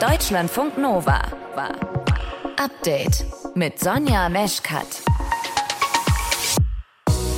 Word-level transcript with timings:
Deutschlandfunk 0.00 0.78
Nova. 0.78 1.20
Update 2.56 3.26
mit 3.54 3.78
Sonja 3.78 4.30
Meschkat. 4.30 4.86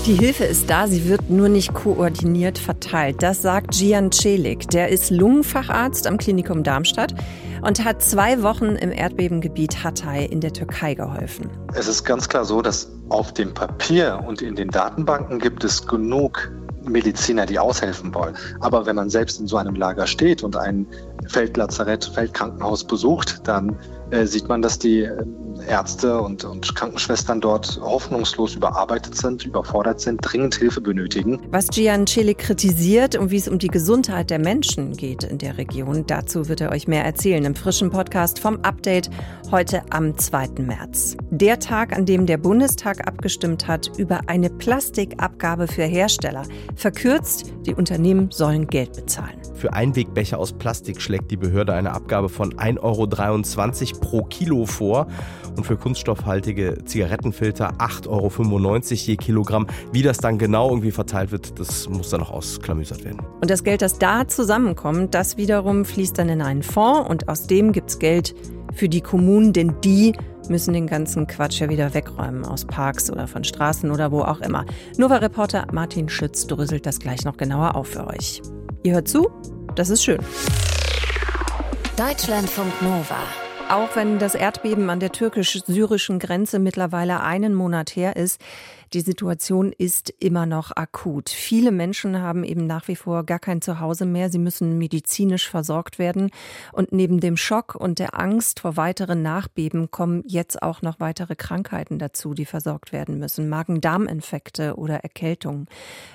Die 0.06 0.14
Hilfe 0.14 0.44
ist 0.44 0.70
da, 0.70 0.86
sie 0.86 1.08
wird 1.08 1.28
nur 1.28 1.48
nicht 1.48 1.74
koordiniert 1.74 2.58
verteilt. 2.58 3.20
Das 3.20 3.42
sagt 3.42 3.72
Gian 3.72 4.12
Celik. 4.12 4.70
Der 4.70 4.90
ist 4.90 5.10
Lungenfacharzt 5.10 6.06
am 6.06 6.18
Klinikum 6.18 6.62
Darmstadt 6.62 7.14
und 7.62 7.84
hat 7.84 8.00
zwei 8.00 8.44
Wochen 8.44 8.76
im 8.76 8.92
Erdbebengebiet 8.92 9.82
Hatay 9.82 10.26
in 10.26 10.40
der 10.40 10.52
Türkei 10.52 10.94
geholfen. 10.94 11.50
Es 11.74 11.88
ist 11.88 12.04
ganz 12.04 12.28
klar 12.28 12.44
so, 12.44 12.62
dass 12.62 12.92
auf 13.08 13.34
dem 13.34 13.52
Papier 13.52 14.22
und 14.24 14.40
in 14.40 14.54
den 14.54 14.68
Datenbanken 14.68 15.40
gibt 15.40 15.64
es 15.64 15.84
genug 15.84 16.52
Mediziner, 16.88 17.46
die 17.46 17.58
aushelfen 17.58 18.14
wollen. 18.14 18.36
Aber 18.60 18.86
wenn 18.86 18.96
man 18.96 19.10
selbst 19.10 19.40
in 19.40 19.46
so 19.46 19.56
einem 19.56 19.74
Lager 19.74 20.06
steht 20.06 20.42
und 20.42 20.56
ein 20.56 20.86
Feldlazarett, 21.26 22.04
Feldkrankenhaus 22.04 22.84
besucht, 22.84 23.40
dann 23.44 23.76
äh, 24.12 24.26
sieht 24.26 24.48
man, 24.48 24.62
dass 24.62 24.78
die 24.78 25.00
äh, 25.00 25.24
Ärzte 25.68 26.20
und, 26.20 26.44
und 26.44 26.74
Krankenschwestern 26.74 27.40
dort 27.40 27.80
hoffnungslos 27.80 28.54
überarbeitet 28.54 29.16
sind, 29.16 29.44
überfordert 29.44 30.00
sind, 30.00 30.18
dringend 30.22 30.54
Hilfe 30.54 30.80
benötigen. 30.80 31.40
Was 31.50 31.68
Gian 31.68 32.06
Chile 32.06 32.34
kritisiert 32.34 33.16
und 33.16 33.30
wie 33.30 33.36
es 33.36 33.48
um 33.48 33.58
die 33.58 33.68
Gesundheit 33.68 34.30
der 34.30 34.38
Menschen 34.38 34.96
geht 34.96 35.24
in 35.24 35.38
der 35.38 35.58
Region, 35.58 36.04
dazu 36.06 36.48
wird 36.48 36.60
er 36.60 36.72
euch 36.72 36.88
mehr 36.88 37.04
erzählen 37.04 37.44
im 37.44 37.54
frischen 37.54 37.90
Podcast 37.90 38.38
vom 38.38 38.60
Update 38.62 39.10
heute 39.50 39.82
am 39.90 40.16
2. 40.16 40.48
März. 40.58 41.16
Der 41.30 41.58
Tag, 41.58 41.96
an 41.96 42.06
dem 42.06 42.26
der 42.26 42.38
Bundestag 42.38 43.06
abgestimmt 43.06 43.68
hat 43.68 43.90
über 43.98 44.20
eine 44.26 44.50
Plastikabgabe 44.50 45.68
für 45.68 45.84
Hersteller. 45.84 46.42
Verkürzt, 46.74 47.52
die 47.66 47.74
Unternehmen 47.74 48.30
sollen 48.30 48.66
Geld 48.66 48.94
bezahlen. 48.94 49.40
Für 49.54 49.72
Einwegbecher 49.74 50.38
aus 50.38 50.52
Plastik 50.52 51.00
schlägt 51.00 51.30
die 51.30 51.36
Behörde 51.36 51.74
eine 51.74 51.92
Abgabe 51.92 52.28
von 52.28 52.52
1,23 52.54 53.92
Euro 53.92 54.00
pro 54.02 54.24
Kilo 54.24 54.66
vor 54.66 55.06
und 55.56 55.64
für 55.64 55.76
kunststoffhaltige 55.76 56.84
Zigarettenfilter 56.84 57.78
8,95 57.78 58.08
Euro 58.08 58.28
je 58.82 59.16
Kilogramm. 59.16 59.66
Wie 59.92 60.02
das 60.02 60.18
dann 60.18 60.36
genau 60.36 60.68
irgendwie 60.68 60.90
verteilt 60.90 61.32
wird, 61.32 61.58
das 61.58 61.88
muss 61.88 62.10
dann 62.10 62.20
noch 62.20 62.30
ausklamüsert 62.30 63.04
werden. 63.04 63.20
Und 63.40 63.48
das 63.50 63.64
Geld, 63.64 63.80
das 63.80 63.98
da 63.98 64.28
zusammenkommt, 64.28 65.14
das 65.14 65.38
wiederum 65.38 65.86
fließt 65.86 66.18
dann 66.18 66.28
in 66.28 66.42
einen 66.42 66.62
Fonds 66.62 67.08
und 67.08 67.28
aus 67.28 67.46
dem 67.46 67.72
gibt 67.72 67.90
es 67.90 67.98
Geld 67.98 68.34
für 68.74 68.88
die 68.88 69.00
Kommunen, 69.00 69.52
denn 69.52 69.74
die 69.82 70.12
müssen 70.48 70.74
den 70.74 70.86
ganzen 70.86 71.26
Quatsch 71.26 71.60
ja 71.60 71.68
wieder 71.68 71.94
wegräumen 71.94 72.44
aus 72.44 72.64
Parks 72.64 73.10
oder 73.10 73.26
von 73.26 73.44
Straßen 73.44 73.90
oder 73.90 74.10
wo 74.10 74.22
auch 74.22 74.40
immer. 74.40 74.64
Nova-Reporter 74.96 75.66
Martin 75.72 76.08
Schütz 76.08 76.46
dröselt 76.46 76.86
das 76.86 76.98
gleich 76.98 77.24
noch 77.24 77.36
genauer 77.36 77.76
auf 77.76 77.88
für 77.88 78.06
euch. 78.06 78.42
Ihr 78.82 78.94
hört 78.94 79.08
zu, 79.08 79.30
das 79.76 79.90
ist 79.90 80.02
schön. 80.02 80.18
Deutschlandfunk 81.96 82.72
Nova. 82.82 83.18
Auch 83.68 83.96
wenn 83.96 84.18
das 84.18 84.34
Erdbeben 84.34 84.90
an 84.90 85.00
der 85.00 85.12
türkisch-syrischen 85.12 86.18
Grenze 86.18 86.58
mittlerweile 86.58 87.20
einen 87.20 87.54
Monat 87.54 87.96
her 87.96 88.16
ist, 88.16 88.40
die 88.94 89.00
Situation 89.00 89.72
ist 89.72 90.12
immer 90.18 90.44
noch 90.44 90.70
akut. 90.76 91.30
Viele 91.30 91.72
Menschen 91.72 92.20
haben 92.20 92.44
eben 92.44 92.66
nach 92.66 92.88
wie 92.88 92.96
vor 92.96 93.24
gar 93.24 93.38
kein 93.38 93.62
Zuhause 93.62 94.04
mehr. 94.04 94.28
Sie 94.28 94.38
müssen 94.38 94.76
medizinisch 94.76 95.48
versorgt 95.48 95.98
werden. 95.98 96.30
Und 96.72 96.92
neben 96.92 97.20
dem 97.20 97.36
Schock 97.36 97.74
und 97.74 97.98
der 97.98 98.18
Angst 98.18 98.60
vor 98.60 98.76
weiteren 98.76 99.22
Nachbeben 99.22 99.90
kommen 99.90 100.22
jetzt 100.26 100.62
auch 100.62 100.82
noch 100.82 101.00
weitere 101.00 101.36
Krankheiten 101.36 101.98
dazu, 101.98 102.34
die 102.34 102.44
versorgt 102.44 102.92
werden 102.92 103.18
müssen. 103.18 103.48
Magen-Darm-Infekte 103.48 104.76
oder 104.76 104.96
Erkältungen. 104.96 105.66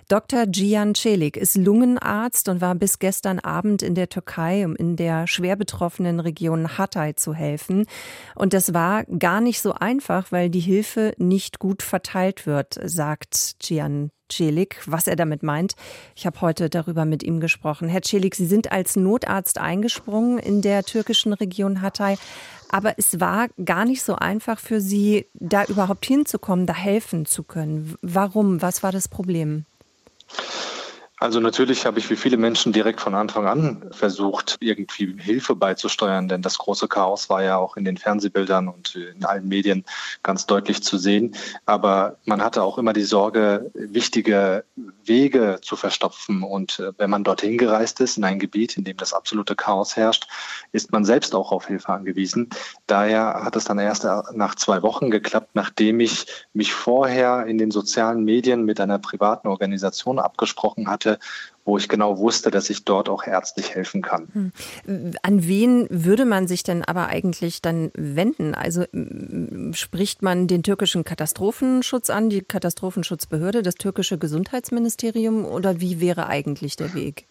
Dr. 0.07 0.45
Gian 0.45 0.93
Celik 0.93 1.37
ist 1.37 1.57
Lungenarzt 1.57 2.47
und 2.49 2.61
war 2.61 2.75
bis 2.75 2.99
gestern 2.99 3.39
Abend 3.39 3.81
in 3.81 3.95
der 3.95 4.09
Türkei, 4.09 4.65
um 4.65 4.75
in 4.75 4.95
der 4.95 5.27
schwer 5.27 5.55
betroffenen 5.55 6.19
Region 6.19 6.77
Hatay 6.77 7.15
zu 7.15 7.33
helfen. 7.33 7.85
Und 8.35 8.53
das 8.53 8.73
war 8.73 9.03
gar 9.05 9.41
nicht 9.41 9.61
so 9.61 9.73
einfach, 9.73 10.31
weil 10.31 10.49
die 10.49 10.59
Hilfe 10.59 11.13
nicht 11.17 11.59
gut 11.59 11.81
verteilt 11.81 12.45
wird 12.45 12.66
wird, 12.75 12.89
sagt 12.89 13.55
Gian 13.59 14.11
Celik. 14.29 14.81
Was 14.85 15.07
er 15.07 15.15
damit 15.15 15.43
meint, 15.43 15.75
ich 16.15 16.25
habe 16.25 16.41
heute 16.41 16.69
darüber 16.69 17.05
mit 17.05 17.23
ihm 17.23 17.39
gesprochen. 17.39 17.87
Herr 17.87 18.01
Celik, 18.01 18.35
Sie 18.35 18.45
sind 18.45 18.71
als 18.71 18.95
Notarzt 18.95 19.57
eingesprungen 19.57 20.37
in 20.37 20.61
der 20.61 20.83
türkischen 20.83 21.33
Region 21.33 21.81
Hatay. 21.81 22.17
Aber 22.69 22.95
es 22.97 23.21
war 23.21 23.47
gar 23.63 23.85
nicht 23.85 24.03
so 24.03 24.15
einfach 24.15 24.59
für 24.59 24.81
Sie, 24.81 25.27
da 25.33 25.63
überhaupt 25.65 26.05
hinzukommen, 26.05 26.65
da 26.65 26.73
helfen 26.73 27.25
zu 27.25 27.43
können. 27.43 27.95
Warum? 28.01 28.61
Was 28.61 28.83
war 28.83 28.91
das 28.91 29.07
Problem? 29.07 29.65
Also 31.19 31.39
natürlich 31.39 31.87
habe 31.87 31.97
ich 31.97 32.11
wie 32.11 32.15
viele 32.15 32.37
Menschen 32.37 32.73
direkt 32.73 33.01
von 33.01 33.15
Anfang 33.15 33.47
an 33.47 33.89
versucht, 33.91 34.57
irgendwie 34.59 35.15
Hilfe 35.17 35.55
beizusteuern, 35.55 36.27
denn 36.27 36.43
das 36.43 36.59
große 36.59 36.87
Chaos 36.87 37.27
war 37.27 37.41
ja 37.41 37.57
auch 37.57 37.75
in 37.75 37.85
den 37.85 37.97
Fernsehbildern 37.97 38.67
und 38.67 38.95
in 38.95 39.25
allen 39.25 39.47
Medien 39.47 39.83
ganz 40.21 40.45
deutlich 40.45 40.83
zu 40.83 40.99
sehen. 40.99 41.35
Aber 41.65 42.17
man 42.25 42.43
hatte 42.43 42.61
auch 42.61 42.77
immer 42.77 42.93
die 42.93 43.01
Sorge, 43.01 43.71
wichtige 43.73 44.63
Wege 45.07 45.59
zu 45.61 45.75
verstopfen. 45.75 46.43
Und 46.43 46.79
äh, 46.79 46.93
wenn 46.97 47.09
man 47.09 47.23
dorthin 47.23 47.57
gereist 47.57 47.99
ist, 47.99 48.17
in 48.17 48.23
ein 48.23 48.39
Gebiet, 48.39 48.77
in 48.77 48.83
dem 48.83 48.97
das 48.97 49.13
absolute 49.13 49.55
Chaos 49.55 49.95
herrscht, 49.95 50.27
ist 50.71 50.91
man 50.91 51.05
selbst 51.05 51.35
auch 51.35 51.51
auf 51.51 51.67
Hilfe 51.67 51.89
angewiesen. 51.89 52.49
Daher 52.87 53.43
hat 53.43 53.55
es 53.55 53.65
dann 53.65 53.79
erst 53.79 54.05
nach 54.33 54.55
zwei 54.55 54.81
Wochen 54.81 55.11
geklappt, 55.11 55.51
nachdem 55.53 55.99
ich 55.99 56.25
mich 56.53 56.73
vorher 56.73 57.45
in 57.45 57.57
den 57.57 57.71
sozialen 57.71 58.23
Medien 58.23 58.65
mit 58.65 58.79
einer 58.79 58.99
privaten 58.99 59.47
Organisation 59.47 60.19
abgesprochen 60.19 60.89
hatte, 60.89 61.19
wo 61.67 61.77
ich 61.77 61.89
genau 61.89 62.17
wusste, 62.17 62.49
dass 62.49 62.69
ich 62.69 62.85
dort 62.85 63.09
auch 63.09 63.27
ärztlich 63.27 63.75
helfen 63.75 64.01
kann. 64.01 64.29
Hm. 64.85 65.13
An 65.21 65.47
wen 65.47 65.85
würde 65.89 66.25
man 66.25 66.47
sich 66.47 66.63
denn 66.63 66.83
aber 66.83 67.07
eigentlich 67.07 67.61
dann 67.61 67.91
wenden? 67.93 68.55
Also 68.55 68.85
spricht 69.73 70.21
man 70.21 70.47
den 70.47 70.63
türkischen 70.63 71.03
Katastrophenschutz 71.03 72.09
an, 72.09 72.29
die 72.29 72.41
Katastrophenschutzbehörde, 72.41 73.63
das 73.63 73.75
türkische 73.75 74.17
Gesundheitsministerium 74.17 75.45
oder 75.45 75.81
wie 75.81 75.99
wäre 75.99 76.27
eigentlich 76.27 76.77
der 76.77 76.93
Weg? 76.93 77.27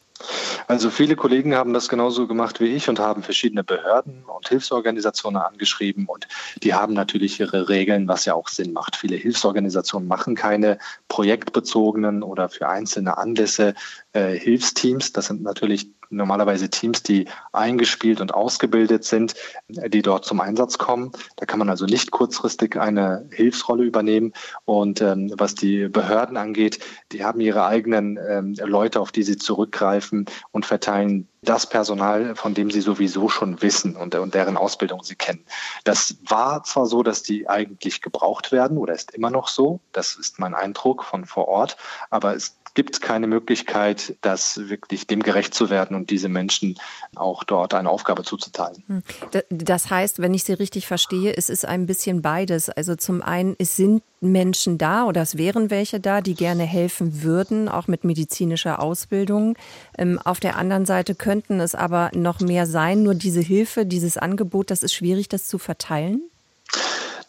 Also 0.66 0.90
viele 0.90 1.16
Kollegen 1.16 1.54
haben 1.54 1.72
das 1.72 1.88
genauso 1.88 2.26
gemacht 2.26 2.60
wie 2.60 2.74
ich 2.74 2.88
und 2.88 2.98
haben 2.98 3.22
verschiedene 3.22 3.62
Behörden 3.62 4.24
und 4.24 4.48
Hilfsorganisationen 4.48 5.40
angeschrieben 5.40 6.06
und 6.06 6.26
die 6.62 6.74
haben 6.74 6.94
natürlich 6.94 7.38
ihre 7.38 7.68
Regeln, 7.68 8.08
was 8.08 8.24
ja 8.24 8.34
auch 8.34 8.48
Sinn 8.48 8.72
macht. 8.72 8.96
Viele 8.96 9.16
Hilfsorganisationen 9.16 10.08
machen 10.08 10.34
keine 10.34 10.78
projektbezogenen 11.08 12.22
oder 12.22 12.48
für 12.48 12.68
einzelne 12.68 13.18
Anlässe 13.18 13.74
äh, 14.12 14.32
Hilfsteams. 14.34 15.12
Das 15.12 15.26
sind 15.26 15.42
natürlich 15.42 15.88
normalerweise 16.10 16.70
Teams, 16.70 17.02
die 17.02 17.26
eingespielt 17.52 18.20
und 18.20 18.34
ausgebildet 18.34 19.04
sind, 19.04 19.34
die 19.68 20.02
dort 20.02 20.24
zum 20.24 20.40
Einsatz 20.40 20.78
kommen. 20.78 21.12
Da 21.36 21.46
kann 21.46 21.58
man 21.58 21.70
also 21.70 21.86
nicht 21.86 22.10
kurzfristig 22.10 22.76
eine 22.76 23.28
Hilfsrolle 23.30 23.84
übernehmen. 23.84 24.32
Und 24.64 25.00
ähm, 25.00 25.32
was 25.36 25.54
die 25.54 25.88
Behörden 25.88 26.36
angeht, 26.36 26.80
die 27.12 27.24
haben 27.24 27.40
ihre 27.40 27.66
eigenen 27.66 28.18
ähm, 28.28 28.54
Leute, 28.58 29.00
auf 29.00 29.12
die 29.12 29.22
sie 29.22 29.36
zurückgreifen 29.36 30.26
und 30.52 30.66
verteilen 30.66 31.28
das 31.42 31.68
Personal, 31.68 32.34
von 32.34 32.54
dem 32.54 32.70
sie 32.70 32.80
sowieso 32.80 33.28
schon 33.28 33.62
wissen 33.62 33.96
und, 33.96 34.14
und 34.14 34.34
deren 34.34 34.56
Ausbildung 34.56 35.02
sie 35.04 35.14
kennen. 35.14 35.44
Das 35.84 36.16
war 36.28 36.64
zwar 36.64 36.86
so, 36.86 37.02
dass 37.02 37.22
die 37.22 37.48
eigentlich 37.48 38.02
gebraucht 38.02 38.52
werden 38.52 38.78
oder 38.78 38.94
ist 38.94 39.12
immer 39.12 39.30
noch 39.30 39.48
so. 39.48 39.80
Das 39.92 40.16
ist 40.16 40.38
mein 40.38 40.54
Eindruck 40.54 41.04
von 41.04 41.24
vor 41.24 41.48
Ort. 41.48 41.76
Aber 42.10 42.34
es 42.34 42.56
gibt 42.76 43.00
keine 43.00 43.26
Möglichkeit, 43.26 44.16
das 44.20 44.68
wirklich 44.68 45.06
dem 45.08 45.22
gerecht 45.22 45.54
zu 45.54 45.70
werden 45.70 45.96
und 45.96 46.10
diese 46.10 46.28
Menschen 46.28 46.78
auch 47.16 47.42
dort 47.42 47.74
eine 47.74 47.90
Aufgabe 47.90 48.22
zuzuteilen. 48.22 48.84
Hm. 48.86 49.02
Das 49.50 49.90
heißt, 49.90 50.20
wenn 50.20 50.34
ich 50.34 50.44
Sie 50.44 50.52
richtig 50.52 50.86
verstehe, 50.86 51.34
es 51.36 51.48
ist 51.48 51.64
ein 51.64 51.86
bisschen 51.86 52.22
beides. 52.22 52.68
Also 52.68 52.94
zum 52.94 53.22
einen, 53.22 53.56
es 53.58 53.76
sind 53.76 54.02
Menschen 54.20 54.76
da 54.78 55.06
oder 55.06 55.22
es 55.22 55.38
wären 55.38 55.70
welche 55.70 56.00
da, 56.00 56.20
die 56.20 56.34
gerne 56.34 56.64
helfen 56.64 57.22
würden, 57.22 57.68
auch 57.68 57.88
mit 57.88 58.04
medizinischer 58.04 58.80
Ausbildung. 58.80 59.56
Ähm, 59.96 60.20
auf 60.22 60.38
der 60.38 60.56
anderen 60.56 60.84
Seite 60.84 61.14
könnten 61.14 61.60
es 61.60 61.74
aber 61.74 62.10
noch 62.14 62.40
mehr 62.40 62.66
sein. 62.66 63.02
Nur 63.02 63.14
diese 63.14 63.40
Hilfe, 63.40 63.86
dieses 63.86 64.18
Angebot, 64.18 64.70
das 64.70 64.82
ist 64.82 64.94
schwierig, 64.94 65.28
das 65.28 65.48
zu 65.48 65.58
verteilen. 65.58 66.22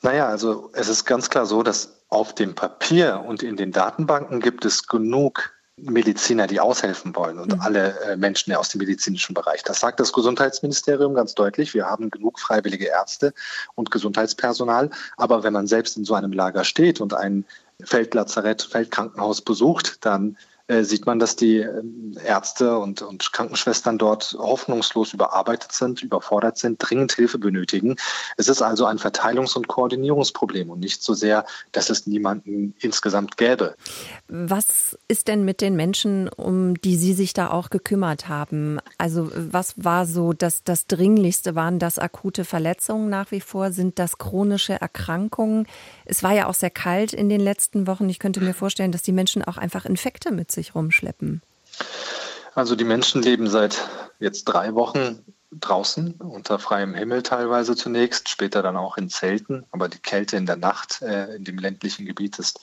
Naja, 0.07 0.29
also 0.29 0.69
es 0.71 0.87
ist 0.87 1.03
ganz 1.03 1.29
klar 1.29 1.45
so, 1.45 1.63
dass 1.63 1.97
auf 2.07 2.33
dem 2.33 2.55
Papier 2.55 3.25
und 3.27 3.43
in 3.43 3.57
den 3.57 3.73
Datenbanken 3.73 4.39
gibt 4.39 4.63
es 4.63 4.87
genug 4.87 5.51
Mediziner, 5.75 6.47
die 6.47 6.61
aushelfen 6.61 7.13
wollen 7.13 7.37
und 7.37 7.53
mhm. 7.53 7.59
alle 7.59 7.99
äh, 7.99 8.15
Menschen 8.15 8.53
aus 8.53 8.69
dem 8.69 8.79
medizinischen 8.79 9.33
Bereich. 9.33 9.63
Das 9.63 9.81
sagt 9.81 9.99
das 9.99 10.13
Gesundheitsministerium 10.13 11.13
ganz 11.13 11.35
deutlich. 11.35 11.73
Wir 11.73 11.87
haben 11.87 12.09
genug 12.09 12.39
freiwillige 12.39 12.85
Ärzte 12.85 13.33
und 13.75 13.91
Gesundheitspersonal. 13.91 14.91
Aber 15.17 15.43
wenn 15.43 15.51
man 15.51 15.67
selbst 15.67 15.97
in 15.97 16.05
so 16.05 16.13
einem 16.13 16.31
Lager 16.31 16.63
steht 16.63 17.01
und 17.01 17.13
ein 17.13 17.43
Feldlazarett, 17.83 18.61
Feldkrankenhaus 18.61 19.41
besucht, 19.41 20.05
dann 20.05 20.37
äh, 20.67 20.83
sieht 20.83 21.05
man, 21.05 21.17
dass 21.19 21.35
die 21.35 21.59
ähm, 21.59 22.17
Ärzte 22.25 22.77
und, 22.77 23.01
und 23.01 23.31
Krankenschwestern 23.31 23.97
dort 23.97 24.35
hoffnungslos 24.37 25.13
überarbeitet 25.13 25.71
sind, 25.71 26.03
überfordert 26.03 26.57
sind, 26.57 26.77
dringend 26.79 27.13
Hilfe 27.13 27.37
benötigen. 27.37 27.95
Es 28.35 28.49
ist 28.49 28.61
also 28.61 28.85
ein 28.85 28.97
Verteilungs- 28.97 29.55
und 29.55 29.67
Koordinierungsproblem 29.67 30.69
und 30.69 30.79
nicht 30.79 31.03
so 31.03 31.13
sehr, 31.13 31.45
dass 31.71 31.89
es 31.89 32.05
niemanden 32.05 32.73
insgesamt 32.79 33.37
gäbe. 33.37 33.75
Was 34.27 34.97
ist 35.07 35.29
denn 35.29 35.45
mit 35.45 35.61
den 35.61 35.75
Menschen, 35.75 36.27
um 36.27 36.79
die 36.81 36.97
Sie 36.97 37.13
sich 37.13 37.33
da 37.33 37.49
auch 37.49 37.69
gekümmert 37.69 38.27
haben? 38.27 38.79
Also 38.97 39.31
was 39.33 39.73
war 39.77 40.05
so 40.05 40.33
das, 40.33 40.63
das 40.65 40.87
Dringlichste? 40.87 41.55
Waren 41.55 41.79
das 41.79 41.97
akute 41.97 42.43
Verletzungen 42.43 43.09
nach 43.09 43.31
wie 43.31 43.41
vor? 43.41 43.71
Sind 43.71 43.99
das 43.99 44.17
chronische 44.17 44.73
Erkrankungen? 44.73 45.65
Es 46.03 46.23
war 46.23 46.33
ja 46.33 46.47
auch 46.47 46.53
sehr 46.53 46.71
kalt 46.71 47.13
in 47.13 47.29
den 47.29 47.41
letzten 47.41 47.87
Wochen. 47.87 48.09
Ich 48.09 48.19
könnte 48.19 48.41
mir 48.41 48.53
vorstellen, 48.53 48.91
dass 48.91 49.01
die 49.01 49.13
Menschen 49.13 49.43
auch 49.43 49.57
einfach 49.57 49.85
Infekte 49.85 50.31
mit 50.31 50.51
sich 50.57 50.75
rumschleppen. 50.75 51.41
Also 52.53 52.75
die 52.75 52.83
Menschen 52.83 53.21
leben 53.21 53.47
seit 53.47 53.87
jetzt 54.19 54.45
drei 54.45 54.73
Wochen 54.73 55.23
draußen 55.51 56.15
unter 56.15 56.59
freiem 56.59 56.93
Himmel 56.93 57.23
teilweise 57.23 57.75
zunächst, 57.75 58.27
später 58.27 58.61
dann 58.61 58.75
auch 58.75 58.97
in 58.97 59.09
Zelten. 59.09 59.65
Aber 59.71 59.87
die 59.87 59.99
Kälte 59.99 60.35
in 60.35 60.45
der 60.45 60.57
Nacht 60.57 61.01
äh, 61.01 61.35
in 61.35 61.45
dem 61.45 61.57
ländlichen 61.57 62.05
Gebiet 62.05 62.37
ist 62.37 62.59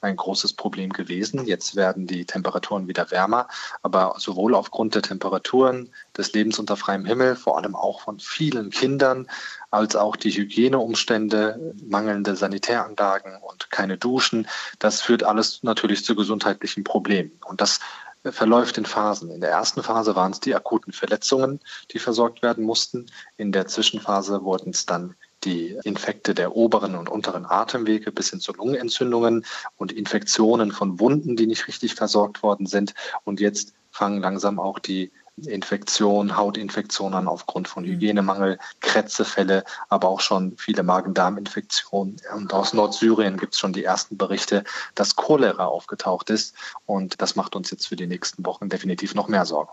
ein 0.00 0.14
großes 0.14 0.52
Problem 0.52 0.92
gewesen. 0.92 1.46
Jetzt 1.46 1.74
werden 1.74 2.06
die 2.06 2.24
Temperaturen 2.24 2.86
wieder 2.86 3.10
wärmer, 3.10 3.48
aber 3.82 4.14
sowohl 4.18 4.54
aufgrund 4.54 4.94
der 4.94 5.02
Temperaturen, 5.02 5.92
des 6.16 6.32
Lebens 6.32 6.58
unter 6.58 6.76
freiem 6.76 7.04
Himmel, 7.04 7.34
vor 7.34 7.58
allem 7.58 7.74
auch 7.74 8.02
von 8.02 8.20
vielen 8.20 8.70
Kindern, 8.70 9.28
als 9.70 9.96
auch 9.96 10.16
die 10.16 10.30
Hygieneumstände, 10.30 11.74
mangelnde 11.84 12.36
Sanitäranlagen 12.36 13.36
und 13.42 13.70
keine 13.70 13.98
Duschen, 13.98 14.46
das 14.78 15.00
führt 15.00 15.24
alles 15.24 15.62
natürlich 15.62 16.04
zu 16.04 16.14
gesundheitlichen 16.14 16.84
Problemen. 16.84 17.32
Und 17.44 17.60
das 17.60 17.80
verläuft 18.24 18.78
in 18.78 18.84
Phasen. 18.84 19.30
In 19.30 19.40
der 19.40 19.50
ersten 19.50 19.82
Phase 19.82 20.16
waren 20.16 20.32
es 20.32 20.40
die 20.40 20.54
akuten 20.54 20.92
Verletzungen, 20.92 21.60
die 21.92 21.98
versorgt 21.98 22.42
werden 22.42 22.64
mussten. 22.64 23.06
In 23.36 23.52
der 23.52 23.66
Zwischenphase 23.66 24.42
wurden 24.42 24.70
es 24.70 24.86
dann 24.86 25.14
die 25.44 25.78
Infekte 25.84 26.34
der 26.34 26.56
oberen 26.56 26.96
und 26.96 27.08
unteren 27.08 27.46
Atemwege 27.46 28.10
bis 28.10 28.30
hin 28.30 28.40
zu 28.40 28.52
Lungenentzündungen 28.52 29.44
und 29.76 29.92
Infektionen 29.92 30.72
von 30.72 30.98
Wunden, 30.98 31.36
die 31.36 31.46
nicht 31.46 31.68
richtig 31.68 31.94
versorgt 31.94 32.42
worden 32.42 32.66
sind. 32.66 32.94
Und 33.24 33.40
jetzt 33.40 33.74
fangen 33.90 34.20
langsam 34.20 34.58
auch 34.58 34.78
die 34.78 35.12
Infektionen, 35.46 36.36
Hautinfektionen 36.36 37.28
aufgrund 37.28 37.68
von 37.68 37.84
mhm. 37.84 37.88
Hygienemangel, 37.90 38.58
Krätzefälle, 38.80 39.64
aber 39.88 40.08
auch 40.08 40.20
schon 40.20 40.56
viele 40.56 40.82
Magen-Darm-Infektionen. 40.82 42.16
Und 42.34 42.52
aus 42.52 42.72
Nordsyrien 42.72 43.36
gibt 43.36 43.54
es 43.54 43.60
schon 43.60 43.72
die 43.72 43.84
ersten 43.84 44.16
Berichte, 44.16 44.64
dass 44.94 45.16
Cholera 45.16 45.66
aufgetaucht 45.66 46.30
ist. 46.30 46.54
Und 46.86 47.20
das 47.20 47.36
macht 47.36 47.56
uns 47.56 47.70
jetzt 47.70 47.88
für 47.88 47.96
die 47.96 48.06
nächsten 48.06 48.44
Wochen 48.44 48.68
definitiv 48.68 49.14
noch 49.14 49.28
mehr 49.28 49.44
Sorgen. 49.44 49.70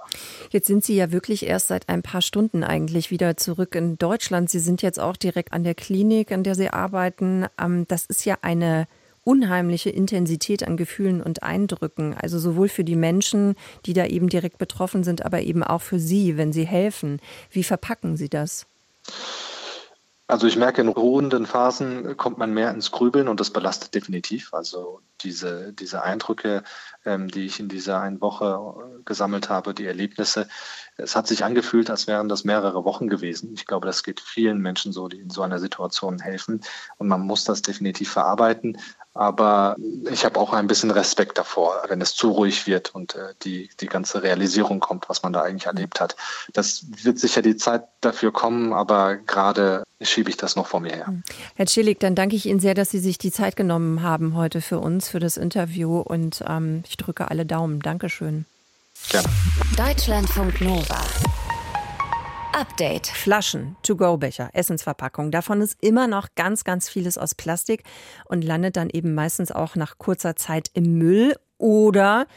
Jetzt 0.49 0.67
sind 0.67 0.83
Sie 0.83 0.95
ja 0.95 1.11
wirklich 1.11 1.45
erst 1.45 1.67
seit 1.67 1.89
ein 1.89 2.03
paar 2.03 2.21
Stunden 2.21 2.63
eigentlich 2.63 3.11
wieder 3.11 3.37
zurück 3.37 3.75
in 3.75 3.97
Deutschland. 3.97 4.49
Sie 4.49 4.59
sind 4.59 4.81
jetzt 4.81 4.99
auch 4.99 5.17
direkt 5.17 5.53
an 5.53 5.63
der 5.63 5.75
Klinik, 5.75 6.31
an 6.31 6.43
der 6.43 6.55
Sie 6.55 6.69
arbeiten. 6.69 7.45
Ähm, 7.59 7.87
das 7.87 8.05
ist 8.05 8.25
ja 8.25 8.37
eine 8.41 8.87
unheimliche 9.25 9.89
Intensität 9.89 10.65
an 10.65 10.77
Gefühlen 10.77 11.21
und 11.21 11.43
Eindrücken. 11.43 12.13
Also 12.13 12.39
sowohl 12.39 12.69
für 12.69 12.85
die 12.85 12.95
Menschen, 12.95 13.55
die 13.85 13.93
da 13.93 14.05
eben 14.05 14.29
direkt 14.29 14.57
betroffen 14.57 15.03
sind, 15.03 15.25
aber 15.25 15.41
eben 15.41 15.63
auch 15.63 15.81
für 15.81 15.99
Sie, 15.99 16.37
wenn 16.37 16.53
Sie 16.53 16.65
helfen. 16.65 17.19
Wie 17.51 17.63
verpacken 17.63 18.15
Sie 18.15 18.29
das? 18.29 18.65
Also 20.27 20.47
ich 20.47 20.57
merke, 20.57 20.81
in 20.81 20.87
ruhenden 20.87 21.45
Phasen 21.45 22.17
kommt 22.17 22.39
man 22.39 22.51
mehr 22.51 22.71
ins 22.71 22.89
Grübeln 22.89 23.27
und 23.27 23.39
das 23.39 23.51
belastet 23.51 23.93
definitiv. 23.93 24.55
Also 24.55 25.01
diese, 25.21 25.71
diese 25.71 26.01
Eindrücke, 26.01 26.63
ähm, 27.05 27.27
die 27.27 27.45
ich 27.45 27.59
in 27.59 27.69
dieser 27.69 28.01
einen 28.01 28.21
Woche 28.21 29.01
gesammelt 29.05 29.49
habe, 29.49 29.75
die 29.75 29.85
Erlebnisse, 29.85 30.47
es 30.97 31.15
hat 31.15 31.27
sich 31.27 31.43
angefühlt, 31.43 31.91
als 31.91 32.07
wären 32.07 32.27
das 32.27 32.43
mehrere 32.43 32.85
Wochen 32.85 33.07
gewesen. 33.07 33.53
Ich 33.53 33.67
glaube, 33.67 33.85
das 33.85 34.01
geht 34.01 34.19
vielen 34.19 34.61
Menschen 34.61 34.93
so, 34.93 35.07
die 35.07 35.19
in 35.19 35.29
so 35.29 35.43
einer 35.43 35.59
Situation 35.59 36.17
helfen. 36.17 36.61
Und 36.97 37.07
man 37.07 37.21
muss 37.21 37.43
das 37.43 37.61
definitiv 37.61 38.09
verarbeiten. 38.09 38.79
Aber 39.15 39.77
ich 40.11 40.25
habe 40.25 40.37
auch 40.39 40.51
ein 40.51 40.67
bisschen 40.67 40.91
Respekt 40.91 41.37
davor, 41.37 41.83
wenn 41.87 42.01
es 42.01 42.13
zu 42.15 42.31
ruhig 42.31 42.67
wird 42.67 42.93
und 42.93 43.15
äh, 43.15 43.33
die, 43.43 43.69
die 43.79 43.87
ganze 43.87 44.21
Realisierung 44.23 44.81
kommt, 44.81 45.07
was 45.07 45.23
man 45.23 45.31
da 45.31 45.41
eigentlich 45.41 45.67
erlebt 45.67 46.01
hat. 46.01 46.17
Das 46.51 46.85
wird 47.01 47.17
sicher 47.17 47.41
die 47.41 47.55
Zeit 47.55 47.83
dafür 48.01 48.33
kommen, 48.33 48.73
aber 48.73 49.15
gerade 49.15 49.83
schiebe 50.01 50.29
ich 50.29 50.35
das 50.35 50.57
noch 50.57 50.67
vor 50.67 50.81
mir 50.81 50.93
her. 50.93 51.07
Hm. 51.07 51.23
Herr 51.55 51.67
Schillig, 51.67 51.99
dann 52.01 52.13
danke 52.13 52.35
ich 52.35 52.45
Ihnen 52.45 52.59
sehr, 52.59 52.73
dass 52.73 52.89
Sie 52.89 52.99
sich 52.99 53.17
die 53.17 53.31
Zeit 53.31 53.55
genommen 53.55 54.03
haben 54.03 54.35
heute 54.35 54.59
für 54.59 54.79
uns, 54.79 55.07
für 55.07 55.19
das 55.19 55.37
Interview 55.37 55.99
und 55.99 56.43
ähm, 56.47 56.83
ich 56.87 56.97
drücke 56.97 57.31
alle 57.31 57.45
Daumen. 57.45 57.79
Dankeschön. 57.79 58.45
Gerne. 59.09 59.29
Deutschlandfunk 59.77 60.59
Nova. 60.59 60.99
Update. 62.55 63.07
Flaschen, 63.07 63.75
To-Go-Becher, 63.83 64.49
Essensverpackungen. 64.53 65.29
Davon 65.29 65.59
ist 65.59 65.77
immer 65.81 66.07
noch 66.07 66.29
ganz, 66.35 66.63
ganz 66.63 66.87
vieles 66.87 67.17
aus 67.17 67.35
Plastik 67.35 67.83
und 68.23 68.45
landet 68.45 68.77
dann 68.77 68.89
eben 68.89 69.13
meistens 69.13 69.51
auch 69.51 69.75
nach 69.75 69.97
kurzer 69.97 70.37
Zeit 70.37 70.69
im 70.73 70.97
Müll 70.97 71.35
oder, 71.57 72.27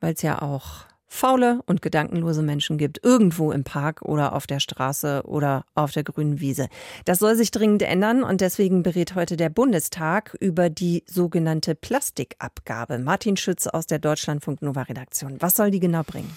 weil 0.00 0.14
es 0.14 0.22
ja 0.22 0.42
auch 0.42 0.86
faule 1.06 1.60
und 1.66 1.82
gedankenlose 1.82 2.42
Menschen 2.42 2.78
gibt, 2.78 3.04
irgendwo 3.04 3.52
im 3.52 3.62
Park 3.62 4.02
oder 4.02 4.32
auf 4.34 4.48
der 4.48 4.58
Straße 4.58 5.22
oder 5.24 5.64
auf 5.76 5.92
der 5.92 6.02
grünen 6.02 6.40
Wiese. 6.40 6.68
Das 7.04 7.20
soll 7.20 7.36
sich 7.36 7.52
dringend 7.52 7.82
ändern 7.82 8.24
und 8.24 8.40
deswegen 8.40 8.82
berät 8.82 9.14
heute 9.14 9.36
der 9.36 9.50
Bundestag 9.50 10.36
über 10.40 10.68
die 10.68 11.04
sogenannte 11.06 11.76
Plastikabgabe. 11.76 12.98
Martin 12.98 13.36
Schütz 13.36 13.68
aus 13.68 13.86
der 13.86 14.00
Deutschlandfunk 14.00 14.62
Nova 14.62 14.82
Redaktion. 14.82 15.36
Was 15.40 15.54
soll 15.54 15.70
die 15.70 15.80
genau 15.80 16.02
bringen? 16.02 16.36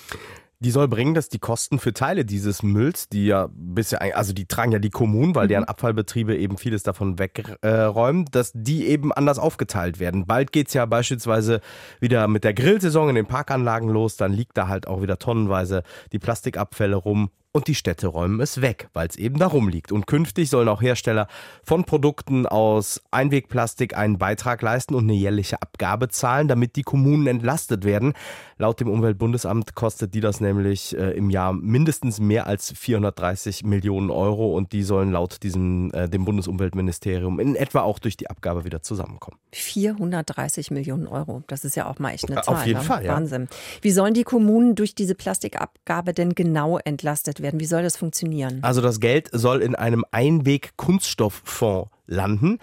Die 0.63 0.71
soll 0.71 0.88
bringen, 0.88 1.13
dass 1.13 1.27
die 1.27 1.39
Kosten 1.39 1.77
für 1.77 1.94
Teile 1.94 2.24
dieses 2.24 2.63
Mülls, 2.63 3.10
die 3.10 3.25
ja 3.25 3.50
bisher, 3.54 4.15
also 4.15 4.31
die 4.31 4.45
tragen 4.45 4.71
ja 4.71 4.80
die 4.80 4.89
Kommunen, 4.89 5.36
weil 5.36 5.45
mhm. 5.45 5.50
deren 5.50 5.63
Abfallbetriebe 5.65 6.38
eben 6.38 6.57
vieles 6.57 6.83
davon 6.83 7.19
wegräumen, 7.19 8.25
dass 8.31 8.51
die 8.56 8.88
eben 8.88 9.12
anders 9.12 9.39
aufgeteilt 9.39 10.00
werden. 10.00 10.25
Bald 10.25 10.54
geht's 10.54 10.74
ja 10.74 10.86
beispielsweise 10.86 11.60
wieder 12.00 12.30
mit 12.30 12.45
der 12.45 12.54
Grillsaison 12.54 13.10
in 13.10 13.15
den 13.15 13.25
Parkanlagen 13.25 13.89
los, 13.89 14.15
dann 14.15 14.31
liegt 14.31 14.57
da 14.57 14.69
halt 14.69 14.88
auch 14.88 15.01
wieder 15.01 15.19
tonnenweise 15.19 15.83
die 16.13 16.19
Plastikabfälle 16.19 16.95
rum 16.95 17.30
und 17.55 17.67
die 17.67 17.75
Städte 17.75 18.07
räumen 18.07 18.41
es 18.41 18.61
weg, 18.61 18.89
weil 18.94 19.07
es 19.07 19.15
eben 19.15 19.38
darum 19.38 19.69
liegt. 19.69 19.91
Und 19.91 20.07
künftig 20.07 20.50
sollen 20.50 20.67
auch 20.67 20.81
Hersteller 20.81 21.27
von 21.63 21.83
Produkten 21.83 22.47
aus 22.47 23.00
Einwegplastik 23.11 23.95
einen 23.95 24.17
Beitrag 24.17 24.63
leisten 24.63 24.95
und 24.95 25.03
eine 25.03 25.13
jährliche 25.13 25.61
Abgabe 25.61 26.09
zahlen, 26.09 26.47
damit 26.47 26.75
die 26.75 26.81
Kommunen 26.81 27.27
entlastet 27.27 27.85
werden. 27.85 28.13
Laut 28.57 28.79
dem 28.79 28.89
Umweltbundesamt 28.89 29.75
kostet 29.75 30.15
die 30.15 30.19
das 30.19 30.41
nämlich 30.41 30.97
äh, 30.97 31.11
im 31.11 31.29
Jahr 31.29 31.53
mindestens 31.53 32.19
mehr 32.19 32.47
als 32.47 32.73
430 32.75 33.63
Millionen 33.63 34.09
Euro 34.09 34.57
und 34.57 34.71
die 34.71 34.81
sollen 34.81 35.11
laut 35.11 35.44
diesem, 35.44 35.91
äh, 35.94 36.09
dem 36.09 36.25
Bundesumweltministerium 36.25 37.39
in 37.39 37.55
etwa 37.55 37.81
auch 37.81 38.00
durch 38.00 38.17
die 38.17 38.31
Abgabe 38.31 38.65
wieder 38.65 38.81
zusammenkommen. 38.81 39.38
430 39.51 40.71
Millionen 40.71 41.05
Euro, 41.05 41.44
das 41.45 41.65
ist 41.65 41.75
ja 41.75 41.85
auch 41.85 42.00
mal 42.00 42.13
echt 42.13 42.31
eine 42.31 42.41
Zahl. 42.41 42.55
Auf 42.55 42.65
jeden 42.65 42.79
ne? 42.79 42.85
Fall, 42.85 43.05
ja. 43.05 43.13
Wahnsinn. 43.13 43.47
Wie 43.81 43.91
sollen 43.91 44.15
die 44.15 44.23
Kommunen 44.23 44.73
durch 44.73 44.95
diese 44.95 45.13
Plastikabgabe 45.13 46.13
denn 46.13 46.33
genau 46.33 46.79
entlastet 46.79 47.41
werden? 47.41 47.43
Werden? 47.44 47.60
Wie 47.60 47.66
soll 47.66 47.84
das 47.84 47.98
funktionieren? 47.98 48.60
Also 48.63 48.81
das 48.81 49.00
Geld 49.00 49.30
soll 49.31 49.62
in 49.62 49.75
einem 49.75 50.03
Einweg-Kunststofffonds 50.12 51.92
landen. 52.05 52.60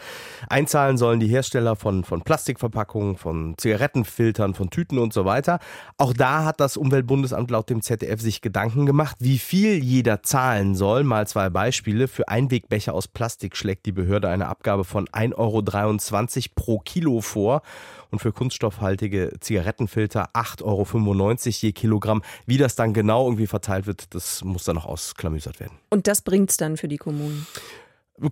Einzahlen 0.48 0.98
sollen 0.98 1.20
die 1.20 1.28
Hersteller 1.28 1.76
von, 1.76 2.04
von 2.04 2.22
Plastikverpackungen, 2.22 3.16
von 3.16 3.54
Zigarettenfiltern, 3.56 4.54
von 4.54 4.70
Tüten 4.70 4.98
und 4.98 5.12
so 5.12 5.24
weiter. 5.24 5.58
Auch 5.96 6.12
da 6.12 6.44
hat 6.44 6.60
das 6.60 6.76
Umweltbundesamt 6.76 7.50
laut 7.50 7.70
dem 7.70 7.82
ZDF 7.82 8.20
sich 8.20 8.42
Gedanken 8.42 8.86
gemacht, 8.86 9.16
wie 9.18 9.38
viel 9.38 9.82
jeder 9.82 10.22
zahlen 10.22 10.74
soll. 10.74 11.04
Mal 11.04 11.26
zwei 11.26 11.48
Beispiele. 11.48 12.08
Für 12.08 12.28
Einwegbecher 12.28 12.94
aus 12.94 13.08
Plastik 13.08 13.56
schlägt 13.56 13.86
die 13.86 13.92
Behörde 13.92 14.28
eine 14.28 14.48
Abgabe 14.48 14.84
von 14.84 15.06
1,23 15.08 15.36
Euro 15.36 16.52
pro 16.54 16.78
Kilo 16.80 17.20
vor 17.20 17.62
und 18.10 18.18
für 18.18 18.32
kunststoffhaltige 18.32 19.32
Zigarettenfilter 19.40 20.30
8,95 20.34 20.62
Euro 20.64 21.34
je 21.44 21.72
Kilogramm. 21.72 22.22
Wie 22.46 22.58
das 22.58 22.74
dann 22.74 22.92
genau 22.92 23.26
irgendwie 23.26 23.46
verteilt 23.46 23.86
wird, 23.86 24.14
das 24.14 24.44
muss 24.44 24.64
dann 24.64 24.76
noch 24.76 24.86
ausklamüsert 24.86 25.60
werden. 25.60 25.78
Und 25.90 26.06
das 26.06 26.20
bringt 26.20 26.50
es 26.50 26.56
dann 26.56 26.76
für 26.76 26.88
die 26.88 26.98
Kommunen? 26.98 27.46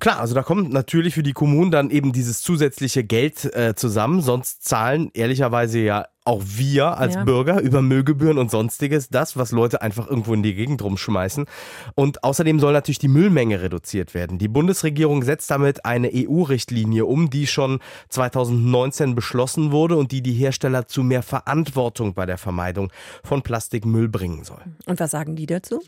Klar, 0.00 0.20
also 0.20 0.34
da 0.34 0.42
kommt 0.42 0.70
natürlich 0.70 1.14
für 1.14 1.22
die 1.22 1.32
Kommunen 1.32 1.70
dann 1.70 1.90
eben 1.90 2.12
dieses 2.12 2.42
zusätzliche 2.42 3.04
Geld 3.04 3.44
äh, 3.56 3.74
zusammen. 3.74 4.20
Sonst 4.20 4.62
zahlen 4.64 5.10
ehrlicherweise 5.14 5.78
ja 5.78 6.06
auch 6.26 6.42
wir 6.44 6.98
als 6.98 7.14
ja. 7.14 7.24
Bürger 7.24 7.62
über 7.62 7.80
Müllgebühren 7.80 8.36
und 8.36 8.50
sonstiges 8.50 9.08
das, 9.08 9.38
was 9.38 9.50
Leute 9.50 9.80
einfach 9.80 10.06
irgendwo 10.06 10.34
in 10.34 10.42
die 10.42 10.54
Gegend 10.54 10.82
rumschmeißen. 10.82 11.46
Und 11.94 12.22
außerdem 12.22 12.60
soll 12.60 12.74
natürlich 12.74 12.98
die 12.98 13.08
Müllmenge 13.08 13.62
reduziert 13.62 14.12
werden. 14.12 14.36
Die 14.36 14.48
Bundesregierung 14.48 15.22
setzt 15.22 15.50
damit 15.50 15.86
eine 15.86 16.10
EU-Richtlinie 16.12 17.06
um, 17.06 17.30
die 17.30 17.46
schon 17.46 17.80
2019 18.10 19.14
beschlossen 19.14 19.72
wurde 19.72 19.96
und 19.96 20.12
die 20.12 20.20
die 20.20 20.34
Hersteller 20.34 20.86
zu 20.86 21.02
mehr 21.02 21.22
Verantwortung 21.22 22.12
bei 22.12 22.26
der 22.26 22.36
Vermeidung 22.36 22.92
von 23.24 23.40
Plastikmüll 23.40 24.10
bringen 24.10 24.44
soll. 24.44 24.60
Und 24.84 25.00
was 25.00 25.12
sagen 25.12 25.34
die 25.34 25.46
dazu? 25.46 25.80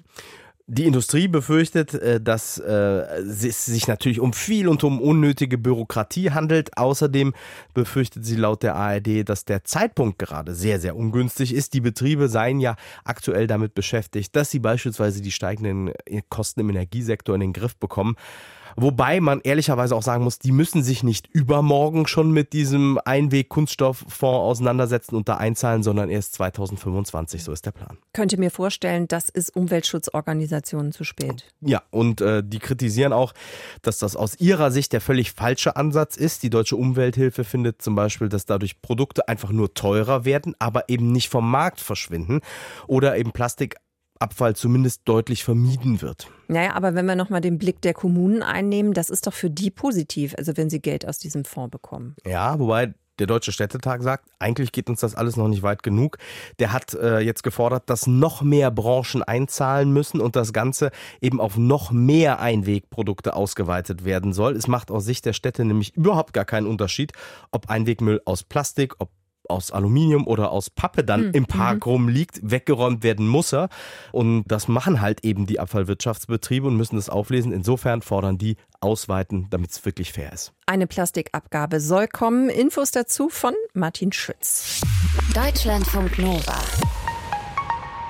Die 0.73 0.87
Industrie 0.87 1.27
befürchtet, 1.27 1.95
äh, 1.95 2.21
dass 2.21 2.57
äh, 2.59 2.71
es 2.71 3.67
sich 3.67 3.89
natürlich 3.89 4.21
um 4.21 4.33
viel 4.33 4.69
und 4.69 4.85
um 4.85 5.01
unnötige 5.01 5.59
Bürokratie 5.59 6.31
handelt. 6.31 6.79
Außerdem 6.79 7.35
befürchtet 7.75 8.25
sie 8.25 8.37
laut 8.37 8.63
der 8.63 8.77
ARD, 8.77 9.29
dass 9.29 9.45
der 9.45 9.65
Zeitpunkt 9.65 10.21
gerade 10.21 10.55
sehr, 10.55 10.79
sehr 10.79 10.95
ungünstig 10.95 11.53
ist. 11.53 11.75
Die 11.75 11.81
Betriebe 11.81 12.29
seien 12.29 12.61
ja 12.61 12.77
aktuell 13.03 13.49
damit 13.49 13.75
beschäftigt, 13.75 14.37
dass 14.37 14.53
sie 14.53 14.61
beispielsweise 14.61 15.21
die 15.21 15.33
steigenden 15.33 15.93
Kosten 16.29 16.61
im 16.61 16.71
Energiesektor 16.71 17.35
in 17.35 17.41
den 17.41 17.53
Griff 17.53 17.77
bekommen. 17.77 18.15
Wobei 18.77 19.21
man 19.21 19.41
ehrlicherweise 19.43 19.95
auch 19.95 20.03
sagen 20.03 20.25
muss, 20.25 20.39
die 20.39 20.53
müssen 20.53 20.83
sich 20.83 21.03
nicht 21.03 21.29
übermorgen 21.33 22.07
schon 22.07 22.31
mit 22.31 22.53
diesem 22.53 22.99
Einweg-Kunststofffonds 23.05 24.23
auseinandersetzen 24.23 25.17
und 25.17 25.29
da 25.29 25.37
einzahlen, 25.37 25.83
sondern 25.83 26.11
erst 26.11 26.35
2025. 26.35 27.45
So 27.45 27.53
ist 27.53 27.67
der 27.67 27.73
Plan. 27.73 27.99
Könnte 28.13 28.39
mir 28.39 28.51
vorstellen, 28.51 29.09
das 29.09 29.29
ist 29.29 29.55
Umweltschutzorganisationen 29.55 30.93
zu 30.93 31.05
spät. 31.05 31.45
Ja, 31.61 31.83
und 31.91 32.21
äh, 32.21 32.43
die 32.45 32.59
kritisieren 32.59 33.13
auch, 33.13 33.33
dass 33.83 33.99
das 33.99 34.17
aus 34.17 34.39
ihrer 34.41 34.71
Sicht 34.71 34.93
der 34.93 35.01
völlig 35.01 35.33
falsche 35.33 35.77
Ansatz 35.77 36.17
ist. 36.17 36.43
Die 36.43 36.51
Deutsche 36.51 36.77
Umwelthilfe 36.77 37.45
findet 37.45 37.83
zum 37.83 37.95
Beispiel, 37.95 38.29
dass 38.29 38.47
dadurch 38.47 38.81
Produkte 38.83 39.29
einfach 39.29 39.51
nur 39.51 39.75
teurer 39.75 40.25
werden, 40.25 40.55
aber 40.59 40.89
eben 40.89 41.13
nicht 41.13 41.29
vom 41.29 41.51
Markt 41.51 41.81
verschwinden 41.81 42.41
oder 42.87 43.17
eben 43.17 43.33
Plastik 43.33 43.77
Abfall 44.21 44.55
zumindest 44.55 45.03
deutlich 45.07 45.45
vermieden 45.45 46.03
wird. 46.03 46.29
Naja, 46.49 46.75
aber 46.75 46.95
wenn 46.95 47.07
wir 47.07 47.17
nochmal 47.17 47.41
den 47.41 47.59
Blick 47.59 47.81
der 47.81 47.95
Kommunen 47.95 48.43
einnehmen, 48.43 48.93
das 48.93 49.11
ist 49.11 49.27
doch 49.27 49.33
für 49.33 49.51
die 49.51 49.71
positiv, 49.71 50.35
also 50.37 50.57
wenn 50.57 50.71
sie 50.71 50.81
Geld 50.81 51.07
aus 51.07 51.19
diesem 51.19 51.45
Fonds 51.45 51.71
bekommen. 51.71 52.15
Ja, 52.27 52.59
wobei 52.59 52.95
der 53.21 53.27
Deutsche 53.27 53.53
Städtetag 53.53 54.03
sagt, 54.03 54.31
eigentlich 54.39 54.73
geht 54.73 54.89
uns 54.89 55.01
das 55.01 55.15
alles 55.15 55.37
noch 55.37 55.47
nicht 55.47 55.63
weit 55.63 55.83
genug. 55.83 56.17
Der 56.59 56.73
hat 56.73 56.95
äh, 56.95 57.21
jetzt 57.21 57.43
gefordert, 57.43 57.91
dass 57.91 58.07
noch 58.07 58.41
mehr 58.41 58.71
Branchen 58.71 59.23
einzahlen 59.23 59.93
müssen 59.93 60.21
und 60.21 60.37
das 60.37 60.53
Ganze 60.53 60.91
eben 61.21 61.39
auf 61.39 61.59
noch 61.59 61.91
mehr 61.93 62.41
Einwegprodukte 62.41 63.35
ausgeweitet 63.37 64.05
werden 64.05 64.33
soll. 64.33 64.57
Es 64.57 64.69
macht 64.69 64.91
aus 64.91 65.05
Sicht 65.05 65.27
der 65.27 65.35
Städte 65.35 65.65
nämlich 65.65 65.95
überhaupt 65.95 66.33
gar 66.33 66.47
keinen 66.47 66.67
Unterschied, 66.67 67.13
ob 67.53 67.69
Einwegmüll 67.69 68.23
aus 68.25 68.43
Plastik, 68.43 68.95
ob 68.99 69.11
aus 69.51 69.71
Aluminium 69.71 70.27
oder 70.27 70.51
aus 70.51 70.71
Pappe 70.71 71.05
dann 71.05 71.29
mhm. 71.29 71.33
im 71.33 71.47
Park 71.47 71.87
mhm. 71.87 71.93
rumliegt, 71.93 72.41
weggeräumt 72.43 73.03
werden 73.03 73.29
muss 73.29 73.53
er. 73.53 73.69
Und 74.13 74.45
das 74.47 74.69
machen 74.69 75.01
halt 75.01 75.25
eben 75.25 75.47
die 75.47 75.61
Abfallwirtschaftsbetriebe 75.61 76.67
und 76.67 76.77
müssen 76.77 76.97
das 76.97 77.09
auflesen. 77.09 77.53
Insofern 77.53 78.03
fordern 78.03 78.39
die 78.39 78.57
ausweiten, 78.81 79.49
damit 79.51 79.71
es 79.71 79.85
wirklich 79.85 80.13
fair 80.13 80.33
ist. 80.33 80.53
Eine 80.67 80.87
Plastikabgabe 80.87 81.81
soll 81.81 82.09
kommen. 82.09 82.49
Infos 82.49 82.91
dazu 82.91 83.29
von 83.29 83.55
Martin 83.75 84.13
Schütz. 84.13 84.81
Deutschlandfunk 85.35 86.19
Nova. 86.19 86.59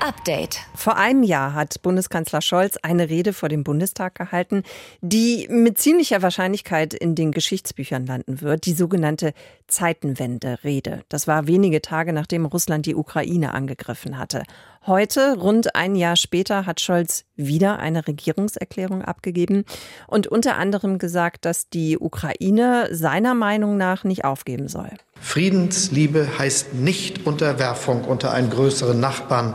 Update. 0.00 0.60
Vor 0.74 0.96
einem 0.96 1.22
Jahr 1.22 1.54
hat 1.54 1.82
Bundeskanzler 1.82 2.40
Scholz 2.40 2.78
eine 2.82 3.10
Rede 3.10 3.32
vor 3.32 3.48
dem 3.48 3.64
Bundestag 3.64 4.14
gehalten, 4.14 4.62
die 5.00 5.46
mit 5.50 5.78
ziemlicher 5.78 6.22
Wahrscheinlichkeit 6.22 6.94
in 6.94 7.14
den 7.14 7.32
Geschichtsbüchern 7.32 8.06
landen 8.06 8.40
wird, 8.40 8.66
die 8.66 8.72
sogenannte 8.72 9.34
Zeitenwende-Rede. 9.68 11.02
Das 11.08 11.26
war 11.26 11.46
wenige 11.46 11.82
Tage 11.82 12.12
nachdem 12.12 12.46
Russland 12.46 12.86
die 12.86 12.94
Ukraine 12.94 13.52
angegriffen 13.52 14.18
hatte. 14.18 14.42
Heute, 14.86 15.36
rund 15.38 15.76
ein 15.76 15.94
Jahr 15.94 16.16
später, 16.16 16.64
hat 16.64 16.80
Scholz 16.80 17.24
wieder 17.36 17.78
eine 17.78 18.06
Regierungserklärung 18.08 19.02
abgegeben 19.02 19.64
und 20.06 20.26
unter 20.26 20.56
anderem 20.56 20.98
gesagt, 20.98 21.44
dass 21.44 21.68
die 21.68 21.98
Ukraine 21.98 22.88
seiner 22.90 23.34
Meinung 23.34 23.76
nach 23.76 24.04
nicht 24.04 24.24
aufgeben 24.24 24.68
soll. 24.68 24.90
Friedensliebe 25.20 26.38
heißt 26.38 26.74
nicht 26.74 27.26
Unterwerfung 27.26 28.04
unter 28.04 28.32
einen 28.32 28.48
größeren 28.48 28.98
Nachbarn 28.98 29.54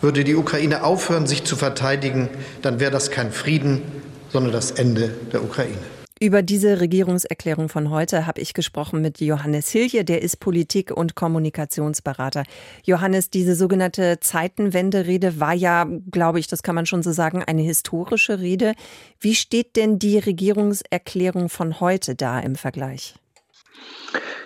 würde 0.00 0.24
die 0.24 0.34
Ukraine 0.34 0.82
aufhören, 0.84 1.26
sich 1.26 1.44
zu 1.44 1.56
verteidigen, 1.56 2.28
dann 2.62 2.80
wäre 2.80 2.90
das 2.90 3.10
kein 3.10 3.32
Frieden, 3.32 3.82
sondern 4.30 4.52
das 4.52 4.70
Ende 4.70 5.10
der 5.32 5.42
Ukraine. 5.42 5.78
Über 6.22 6.42
diese 6.42 6.82
Regierungserklärung 6.82 7.70
von 7.70 7.88
heute 7.88 8.26
habe 8.26 8.42
ich 8.42 8.52
gesprochen 8.52 9.00
mit 9.00 9.22
Johannes 9.22 9.70
Hilje, 9.70 10.04
der 10.04 10.20
ist 10.20 10.38
Politik- 10.38 10.90
und 10.90 11.14
Kommunikationsberater. 11.14 12.44
Johannes, 12.84 13.30
diese 13.30 13.54
sogenannte 13.54 14.20
Zeitenwende-Rede 14.20 15.40
war 15.40 15.54
ja, 15.54 15.86
glaube 16.10 16.38
ich, 16.38 16.46
das 16.46 16.62
kann 16.62 16.74
man 16.74 16.84
schon 16.84 17.02
so 17.02 17.10
sagen, 17.10 17.42
eine 17.42 17.62
historische 17.62 18.38
Rede. 18.38 18.74
Wie 19.18 19.34
steht 19.34 19.76
denn 19.76 19.98
die 19.98 20.18
Regierungserklärung 20.18 21.48
von 21.48 21.80
heute 21.80 22.14
da 22.16 22.38
im 22.38 22.54
Vergleich? 22.54 23.14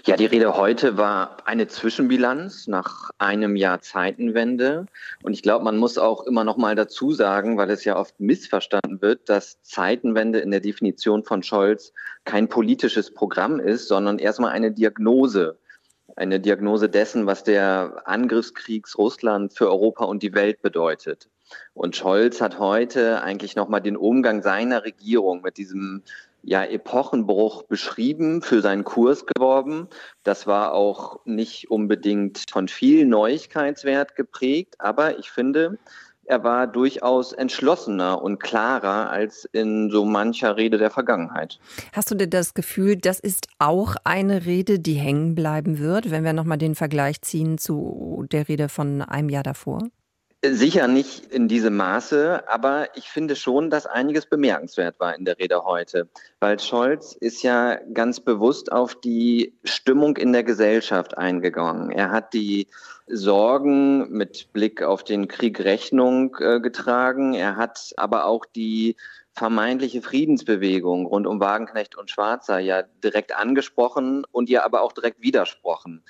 Ja, 0.07 0.17
die 0.19 0.27
Rede 0.27 0.55
heute 0.55 0.99
war 0.99 1.39
eine 1.47 1.67
Zwischenbilanz 1.67 2.67
nach 2.67 3.09
einem 3.17 3.57
Jahr 3.57 3.81
Zeitenwende. 3.81 4.85
Und 5.23 5.33
ich 5.33 5.41
glaube, 5.41 5.65
man 5.65 5.79
muss 5.79 5.97
auch 5.97 6.27
immer 6.27 6.45
noch 6.45 6.59
mal 6.59 6.75
dazu 6.75 7.13
sagen, 7.13 7.57
weil 7.57 7.71
es 7.71 7.87
ja 7.87 7.97
oft 7.97 8.21
missverstanden 8.21 9.01
wird, 9.01 9.31
dass 9.31 9.63
Zeitenwende 9.63 10.41
in 10.41 10.51
der 10.51 10.61
Definition 10.61 11.25
von 11.25 11.43
Scholz 11.43 11.95
kein 12.27 12.51
politisches 12.51 13.15
Programm 13.15 13.59
ist, 13.59 13.89
sondern 13.89 14.19
erstmal 14.19 14.51
eine 14.51 14.73
Diagnose. 14.73 15.57
Eine 16.17 16.39
Diagnose 16.39 16.91
dessen, 16.91 17.25
was 17.25 17.43
der 17.43 18.03
Angriffskrieg 18.05 18.87
Russland 18.99 19.55
für 19.55 19.71
Europa 19.71 20.05
und 20.05 20.23
die 20.23 20.35
Welt 20.35 20.61
bedeutet. 20.61 21.31
Und 21.73 21.97
Scholz 21.97 22.43
hat 22.43 22.59
heute 22.59 23.23
eigentlich 23.23 23.57
nochmal 23.57 23.81
den 23.81 23.97
Umgang 23.97 24.43
seiner 24.43 24.85
Regierung 24.85 25.41
mit 25.41 25.57
diesem 25.57 26.03
ja, 26.45 26.65
Epochenbruch 26.65 27.65
beschrieben, 27.65 28.43
für 28.43 28.61
seinen 28.61 28.85
Kurs 28.85 29.25
geworben. 29.27 29.89
Das 30.23 30.47
war 30.47 30.73
auch 30.73 31.21
nicht 31.25 31.71
unbedingt 31.71 32.45
von 32.51 32.69
viel 32.69 33.07
Neuigkeitswert 33.07 34.15
geprägt, 34.15 34.75
aber 34.79 35.19
ich 35.19 35.31
finde, 35.31 35.79
er 36.27 36.43
war 36.43 36.67
durchaus 36.67 37.33
entschlossener 37.33 38.23
und 38.23 38.39
klarer 38.39 39.11
als 39.11 39.47
in 39.53 39.91
so 39.91 40.05
mancher 40.05 40.57
Rede 40.57 40.79
der 40.79 40.91
Vergangenheit. 40.91 41.59
Hast 41.93 42.11
du 42.11 42.15
denn 42.15 42.31
das 42.31 42.55
Gefühl, 42.55 42.97
das 42.97 43.21
ist 43.21 43.49
auch 43.59 43.97
eine 44.05 44.47
Rede, 44.47 44.79
die 44.79 44.95
hängen 44.95 45.35
bleiben 45.35 45.79
wird, 45.79 46.11
wenn 46.11 46.25
wir 46.25 46.33
nochmal 46.33 46.59
den 46.59 46.75
Vergleich 46.75 47.21
ziehen 47.23 47.59
zu 47.59 48.25
der 48.33 48.49
Rede 48.49 48.69
von 48.69 49.03
einem 49.03 49.29
Jahr 49.29 49.43
davor? 49.43 49.81
Sicher 50.53 50.89
nicht 50.89 51.33
in 51.33 51.49
diesem 51.49 51.77
Maße, 51.77 52.47
aber 52.49 52.95
ich 52.97 53.09
finde 53.09 53.35
schon, 53.35 53.71
dass 53.71 53.87
einiges 53.87 54.27
bemerkenswert 54.27 55.01
war 55.01 55.17
in 55.17 55.25
der 55.25 55.39
Rede 55.39 55.65
heute, 55.65 56.09
weil 56.39 56.61
Scholz 56.61 57.15
ist 57.15 57.43
ja 57.43 57.77
ganz 57.95 58.21
bewusst 58.21 58.71
auf 58.71 58.95
die 58.95 59.55
Stimmung 59.65 60.19
in 60.19 60.35
der 60.35 60.45
Gesellschaft 60.45 61.17
eingegangen. 61.17 61.91
Er 61.91 62.11
hat 62.11 62.35
die 62.35 62.67
Sorgen 63.07 64.11
mit 64.11 64.53
Blick 64.53 64.83
auf 64.83 65.03
den 65.03 65.29
Krieg 65.29 65.61
Rechnung 65.61 66.37
äh, 66.41 66.61
getragen. 66.61 67.33
Er 67.33 67.57
hat 67.57 67.95
aber 67.97 68.27
auch 68.27 68.45
die 68.45 68.97
vermeintliche 69.33 70.03
Friedensbewegung 70.03 71.07
rund 71.07 71.27
um 71.27 71.41
Wagenknecht 71.41 71.97
und 71.97 72.11
Schwarzer 72.11 72.59
ja 72.59 72.83
direkt 73.03 73.35
angesprochen 73.35 74.25
und 74.31 74.51
ihr 74.51 74.65
aber 74.65 74.83
auch 74.83 74.93
direkt 74.93 75.23
widersprochen. 75.23 76.05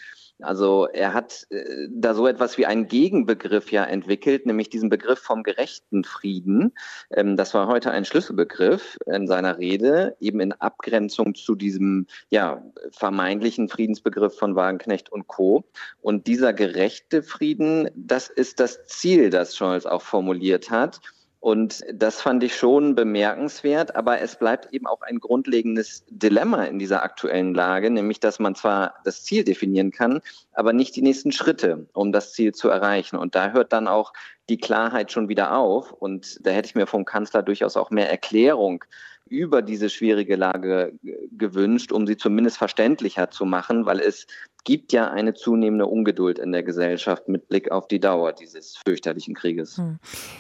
Also 0.45 0.87
er 0.87 1.15
hat 1.15 1.47
äh, 1.51 1.89
da 1.91 2.15
so 2.15 2.27
etwas 2.27 2.59
wie 2.59 2.67
einen 2.67 2.87
Gegenbegriff 2.87 3.73
ja 3.73 3.85
entwickelt, 3.85 4.47
nämlich 4.47 4.71
diesen 4.71 4.89
Begriff 4.89 5.19
vom 5.19 5.43
gerechten 5.43 6.05
Frieden. 6.05 6.73
Ähm, 7.11 7.37
das 7.37 7.55
war 7.55 7.67
heute 7.67 7.91
ein 7.91 8.05
Schlüsselbegriff 8.05 8.97
in 9.07 9.27
seiner 9.27 9.59
Rede, 9.59 10.17
eben 10.21 10.41
in 10.41 10.53
Abgrenzung 10.53 11.35
zu 11.35 11.55
diesem 11.55 12.07
ja, 12.31 12.63
vermeintlichen 12.91 13.69
Friedensbegriff 13.69 14.37
von 14.37 14.57
Wagenknecht 14.57 15.11
und 15.11 15.27
Co. 15.27 15.65
Und 16.01 16.27
dieser 16.27 16.53
gerechte 16.53 17.23
Frieden, 17.23 17.91
das 17.95 18.29
ist 18.29 18.61
das 18.61 18.87
Ziel, 18.87 19.31
das 19.31 19.57
Scholz 19.57 19.87
auch 19.87 20.03
formuliert 20.03 20.71
hat. 20.71 21.01
Und 21.45 21.85
das 21.93 22.23
fand 22.23 22.43
ich 22.43 22.57
schon 22.57 22.95
bemerkenswert, 22.95 23.97
aber 23.97 24.19
es 24.23 24.37
bleibt 24.37 24.73
eben 24.73 24.87
auch 24.87 25.03
ein 25.03 25.21
grundlegendes 25.21 26.07
Dilemma 26.09 26.65
in 26.65 26.79
dieser 26.79 27.03
aktuellen 27.03 27.53
Lage, 27.53 27.91
nämlich 27.91 28.19
dass 28.19 28.39
man 28.39 28.55
zwar 28.55 28.95
das 29.05 29.25
Ziel 29.25 29.45
definieren 29.45 29.91
kann, 29.91 30.23
aber 30.55 30.73
nicht 30.73 30.97
die 30.97 31.03
nächsten 31.03 31.33
Schritte, 31.33 31.87
um 31.93 32.13
das 32.13 32.33
Ziel 32.33 32.55
zu 32.55 32.71
erreichen. 32.71 33.19
Und 33.19 33.35
da 33.35 33.51
hört 33.51 33.75
dann 33.75 33.89
auch 33.89 34.15
die 34.49 34.57
Klarheit 34.57 35.13
schon 35.13 35.29
wieder 35.29 35.55
auf. 35.55 35.93
Und 35.93 36.39
da 36.47 36.51
hätte 36.51 36.69
ich 36.69 36.77
mir 36.77 36.87
vom 36.87 37.05
Kanzler 37.05 37.43
durchaus 37.43 37.77
auch 37.77 37.91
mehr 37.91 38.11
Erklärung 38.11 38.83
über 39.29 39.63
diese 39.63 39.89
schwierige 39.89 40.37
Lage 40.37 40.93
gewünscht, 41.33 41.93
um 41.93 42.07
sie 42.07 42.17
zumindest 42.17 42.59
verständlicher 42.59 43.31
zu 43.31 43.45
machen, 43.45 43.87
weil 43.87 44.01
es 44.01 44.27
gibt 44.65 44.93
ja 44.93 45.11
eine 45.11 45.35
zunehmende 45.35 45.87
Ungeduld 45.87 46.39
in 46.39 46.53
der 46.53 46.63
Gesellschaft 46.63 47.29
mit 47.29 47.49
Blick 47.49 47.71
auf 47.71 47.87
die 47.89 48.01
Dauer 48.01 48.33
dieses 48.33 48.77
fürchterlichen 48.87 49.35
Krieges. 49.35 49.77
Hm. 49.77 49.99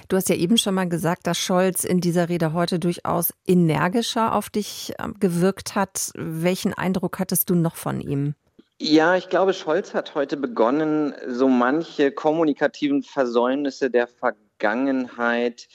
Du 0.08 0.16
hast 0.16 0.28
ja 0.28 0.36
eben 0.36 0.58
schon 0.58 0.74
mal 0.74 0.88
gesagt, 0.88 1.26
dass 1.26 1.38
Scholz 1.38 1.84
in 1.84 2.00
dieser 2.00 2.28
Rede 2.28 2.52
heute 2.52 2.78
durchaus 2.78 3.34
energischer 3.46 4.34
auf 4.34 4.50
dich 4.50 4.94
ähm, 4.98 5.14
gewirkt 5.20 5.74
hat. 5.74 6.10
Welchen 6.14 6.72
Eindruck 6.74 7.18
hattest 7.18 7.50
du 7.50 7.54
noch 7.54 7.76
von 7.76 8.00
ihm? 8.00 8.34
Ja, 8.80 9.14
ich 9.16 9.28
glaube, 9.28 9.54
Scholz 9.54 9.94
hat 9.94 10.14
heute 10.14 10.36
begonnen, 10.36 11.14
so 11.28 11.48
manche 11.48 12.10
kommunikativen 12.10 13.02
Versäumnisse 13.02 13.88
der 13.88 14.08
Vergangenheit 14.08 15.68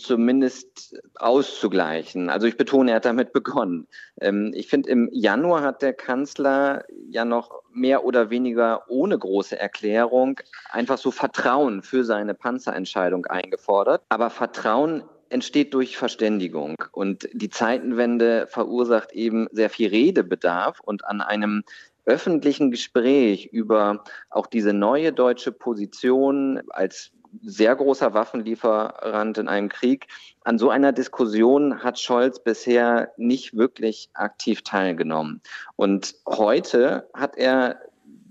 zumindest 0.00 0.98
auszugleichen. 1.16 2.30
Also 2.30 2.46
ich 2.46 2.56
betone, 2.56 2.90
er 2.90 2.96
hat 2.96 3.04
damit 3.04 3.32
begonnen. 3.32 3.86
Ähm, 4.20 4.52
ich 4.54 4.68
finde, 4.68 4.90
im 4.90 5.08
Januar 5.12 5.62
hat 5.62 5.82
der 5.82 5.92
Kanzler 5.92 6.84
ja 7.08 7.24
noch 7.24 7.62
mehr 7.72 8.04
oder 8.04 8.30
weniger 8.30 8.84
ohne 8.88 9.18
große 9.18 9.58
Erklärung 9.58 10.40
einfach 10.70 10.98
so 10.98 11.10
Vertrauen 11.10 11.82
für 11.82 12.04
seine 12.04 12.34
Panzerentscheidung 12.34 13.26
eingefordert. 13.26 14.02
Aber 14.08 14.30
Vertrauen 14.30 15.04
entsteht 15.30 15.74
durch 15.74 15.96
Verständigung 15.96 16.76
und 16.92 17.28
die 17.32 17.50
Zeitenwende 17.50 18.46
verursacht 18.46 19.12
eben 19.12 19.46
sehr 19.52 19.70
viel 19.70 19.88
Redebedarf 19.90 20.80
und 20.80 21.04
an 21.04 21.20
einem 21.20 21.64
öffentlichen 22.08 22.70
Gespräch 22.70 23.46
über 23.52 24.02
auch 24.30 24.46
diese 24.46 24.72
neue 24.72 25.12
deutsche 25.12 25.52
Position 25.52 26.62
als 26.70 27.10
sehr 27.42 27.74
großer 27.76 28.14
Waffenlieferant 28.14 29.38
in 29.38 29.48
einem 29.48 29.68
Krieg. 29.68 30.06
An 30.44 30.58
so 30.58 30.70
einer 30.70 30.92
Diskussion 30.92 31.82
hat 31.82 31.98
Scholz 31.98 32.40
bisher 32.42 33.12
nicht 33.16 33.56
wirklich 33.56 34.10
aktiv 34.14 34.62
teilgenommen. 34.62 35.40
Und 35.76 36.14
heute 36.26 37.08
hat 37.14 37.36
er 37.36 37.80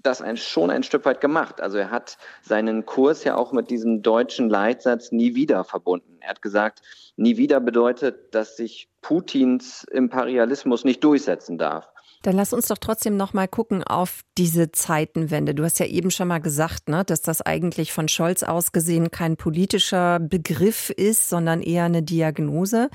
das 0.07 0.21
ein, 0.21 0.37
schon 0.37 0.69
ein 0.69 0.83
Stück 0.83 1.05
weit 1.05 1.21
gemacht. 1.21 1.61
Also 1.61 1.77
er 1.77 1.91
hat 1.91 2.17
seinen 2.41 2.85
Kurs 2.85 3.23
ja 3.23 3.35
auch 3.35 3.51
mit 3.51 3.69
diesem 3.69 4.01
deutschen 4.01 4.49
Leitsatz 4.49 5.11
nie 5.11 5.35
wieder 5.35 5.63
verbunden. 5.63 6.17
Er 6.21 6.29
hat 6.29 6.41
gesagt, 6.41 6.81
nie 7.17 7.37
wieder 7.37 7.59
bedeutet, 7.59 8.33
dass 8.33 8.55
sich 8.55 8.89
Putins 9.01 9.83
Imperialismus 9.83 10.85
nicht 10.85 11.03
durchsetzen 11.03 11.57
darf. 11.57 11.89
Dann 12.27 12.35
lass 12.35 12.51
uns 12.51 12.67
doch 12.67 12.77
trotzdem 12.77 13.15
noch 13.15 13.31
mal 13.31 13.47
gucken 13.47 13.85
auf 13.85 14.19
diese 14.37 14.69
Zeitenwende. 14.73 15.55
Du 15.55 15.63
hast 15.63 15.79
ja 15.79 15.85
eben 15.85 16.11
schon 16.11 16.27
mal 16.27 16.39
gesagt, 16.39 16.89
ne, 16.89 17.05
dass 17.05 17.21
das 17.21 17.41
eigentlich 17.41 17.93
von 17.93 18.09
Scholz 18.09 18.43
aus 18.43 18.73
gesehen 18.73 19.11
kein 19.11 19.37
politischer 19.37 20.19
Begriff 20.19 20.89
ist, 20.89 21.29
sondern 21.29 21.61
eher 21.61 21.85
eine 21.85 22.03
Diagnose. 22.03 22.89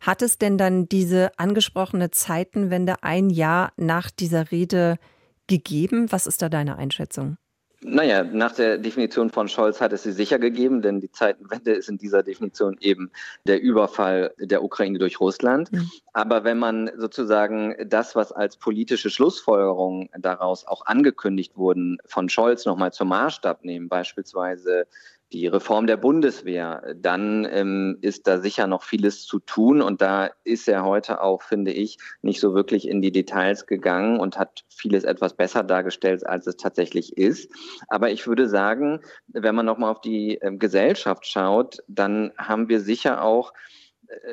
Hat 0.00 0.22
es 0.22 0.38
denn 0.38 0.56
dann 0.56 0.88
diese 0.88 1.38
angesprochene 1.38 2.12
Zeitenwende 2.12 3.02
ein 3.02 3.28
Jahr 3.28 3.74
nach 3.76 4.10
dieser 4.10 4.50
Rede 4.50 4.96
gegeben? 5.48 6.10
Was 6.10 6.26
ist 6.26 6.40
da 6.40 6.48
deine 6.48 6.78
Einschätzung? 6.78 7.36
Naja, 7.80 8.24
nach 8.24 8.52
der 8.52 8.76
Definition 8.76 9.30
von 9.30 9.48
Scholz 9.48 9.80
hat 9.80 9.92
es 9.92 10.02
sie 10.02 10.10
sicher 10.10 10.40
gegeben, 10.40 10.82
denn 10.82 11.00
die 11.00 11.12
Zeitenwende 11.12 11.72
ist 11.72 11.88
in 11.88 11.96
dieser 11.96 12.24
Definition 12.24 12.76
eben 12.80 13.12
der 13.46 13.60
Überfall 13.60 14.34
der 14.38 14.64
Ukraine 14.64 14.98
durch 14.98 15.20
Russland. 15.20 15.70
Mhm. 15.70 15.88
Aber 16.12 16.42
wenn 16.42 16.58
man 16.58 16.90
sozusagen 16.96 17.76
das, 17.86 18.16
was 18.16 18.32
als 18.32 18.56
politische 18.56 19.10
Schlussfolgerung 19.10 20.10
daraus 20.18 20.66
auch 20.66 20.86
angekündigt 20.86 21.56
wurden, 21.56 21.98
von 22.04 22.28
Scholz 22.28 22.64
nochmal 22.64 22.92
zum 22.92 23.08
Maßstab 23.08 23.64
nehmen, 23.64 23.88
beispielsweise 23.88 24.88
die 25.32 25.46
Reform 25.46 25.86
der 25.86 25.98
Bundeswehr, 25.98 26.94
dann 26.96 27.46
ähm, 27.50 27.98
ist 28.00 28.26
da 28.26 28.38
sicher 28.38 28.66
noch 28.66 28.82
vieles 28.82 29.26
zu 29.26 29.38
tun. 29.40 29.82
Und 29.82 30.00
da 30.00 30.30
ist 30.44 30.68
er 30.68 30.84
heute 30.84 31.20
auch, 31.20 31.42
finde 31.42 31.72
ich, 31.72 31.98
nicht 32.22 32.40
so 32.40 32.54
wirklich 32.54 32.88
in 32.88 33.02
die 33.02 33.12
Details 33.12 33.66
gegangen 33.66 34.20
und 34.20 34.38
hat 34.38 34.64
vieles 34.68 35.04
etwas 35.04 35.34
besser 35.34 35.62
dargestellt, 35.62 36.26
als 36.26 36.46
es 36.46 36.56
tatsächlich 36.56 37.16
ist. 37.18 37.52
Aber 37.88 38.10
ich 38.10 38.26
würde 38.26 38.48
sagen, 38.48 39.00
wenn 39.28 39.54
man 39.54 39.66
nochmal 39.66 39.90
auf 39.90 40.00
die 40.00 40.40
äh, 40.40 40.56
Gesellschaft 40.56 41.26
schaut, 41.26 41.82
dann 41.88 42.32
haben 42.38 42.68
wir 42.68 42.80
sicher 42.80 43.22
auch 43.22 43.52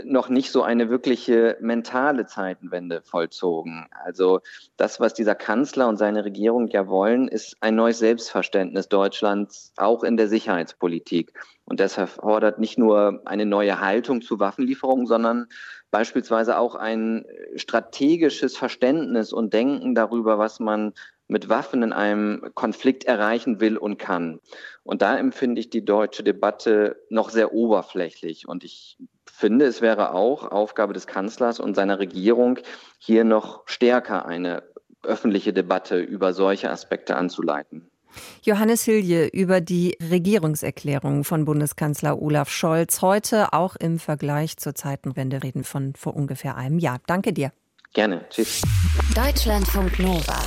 noch 0.03 0.29
nicht 0.29 0.51
so 0.51 0.63
eine 0.63 0.89
wirkliche 0.89 1.57
mentale 1.59 2.25
Zeitenwende 2.25 3.01
vollzogen. 3.01 3.87
Also 4.03 4.41
das, 4.77 4.99
was 4.99 5.13
dieser 5.13 5.35
Kanzler 5.35 5.87
und 5.87 5.97
seine 5.97 6.23
Regierung 6.23 6.67
ja 6.67 6.87
wollen, 6.87 7.27
ist 7.27 7.57
ein 7.59 7.75
neues 7.75 7.99
Selbstverständnis 7.99 8.87
Deutschlands 8.87 9.73
auch 9.77 10.03
in 10.03 10.17
der 10.17 10.27
Sicherheitspolitik. 10.27 11.33
Und 11.65 11.79
das 11.79 11.97
erfordert 11.97 12.59
nicht 12.59 12.77
nur 12.77 13.21
eine 13.25 13.45
neue 13.45 13.79
Haltung 13.79 14.21
zu 14.21 14.39
Waffenlieferungen, 14.39 15.07
sondern 15.07 15.47
beispielsweise 15.91 16.57
auch 16.57 16.75
ein 16.75 17.25
strategisches 17.55 18.55
Verständnis 18.55 19.33
und 19.33 19.53
Denken 19.53 19.95
darüber, 19.95 20.37
was 20.37 20.59
man 20.59 20.93
mit 21.27 21.49
Waffen 21.49 21.81
in 21.81 21.93
einem 21.93 22.51
Konflikt 22.53 23.05
erreichen 23.05 23.59
will 23.59 23.77
und 23.77 23.97
kann. 23.97 24.39
Und 24.83 25.01
da 25.01 25.17
empfinde 25.17 25.59
ich 25.59 25.69
die 25.69 25.83
deutsche 25.83 26.23
Debatte 26.23 27.01
noch 27.09 27.31
sehr 27.31 27.53
oberflächlich. 27.53 28.47
Und 28.47 28.63
ich 28.63 28.97
finde, 29.35 29.65
es 29.65 29.81
wäre 29.81 30.13
auch 30.13 30.51
Aufgabe 30.51 30.93
des 30.93 31.07
Kanzlers 31.07 31.59
und 31.59 31.75
seiner 31.75 31.99
Regierung, 31.99 32.59
hier 32.97 33.23
noch 33.23 33.63
stärker 33.67 34.25
eine 34.25 34.63
öffentliche 35.03 35.53
Debatte 35.53 35.99
über 35.99 36.33
solche 36.33 36.69
Aspekte 36.69 37.15
anzuleiten. 37.15 37.89
Johannes 38.43 38.83
Hilje 38.83 39.27
über 39.27 39.59
die 39.59 39.97
Regierungserklärung 40.01 41.23
von 41.23 41.45
Bundeskanzler 41.45 42.21
Olaf 42.21 42.49
Scholz 42.49 43.01
heute 43.01 43.51
auch 43.53 43.75
im 43.75 43.99
Vergleich 43.99 44.57
zur 44.57 44.73
Zeitenwende 44.73 45.43
reden 45.43 45.63
von 45.63 45.93
vor 45.95 46.15
ungefähr 46.15 46.55
einem 46.55 46.79
Jahr. 46.79 46.99
Danke 47.07 47.33
dir. 47.33 47.51
Gerne. 47.93 48.25
Tschüss. 48.29 48.61
Deutschlandfunk 49.15 49.99
Nova. 49.99 50.39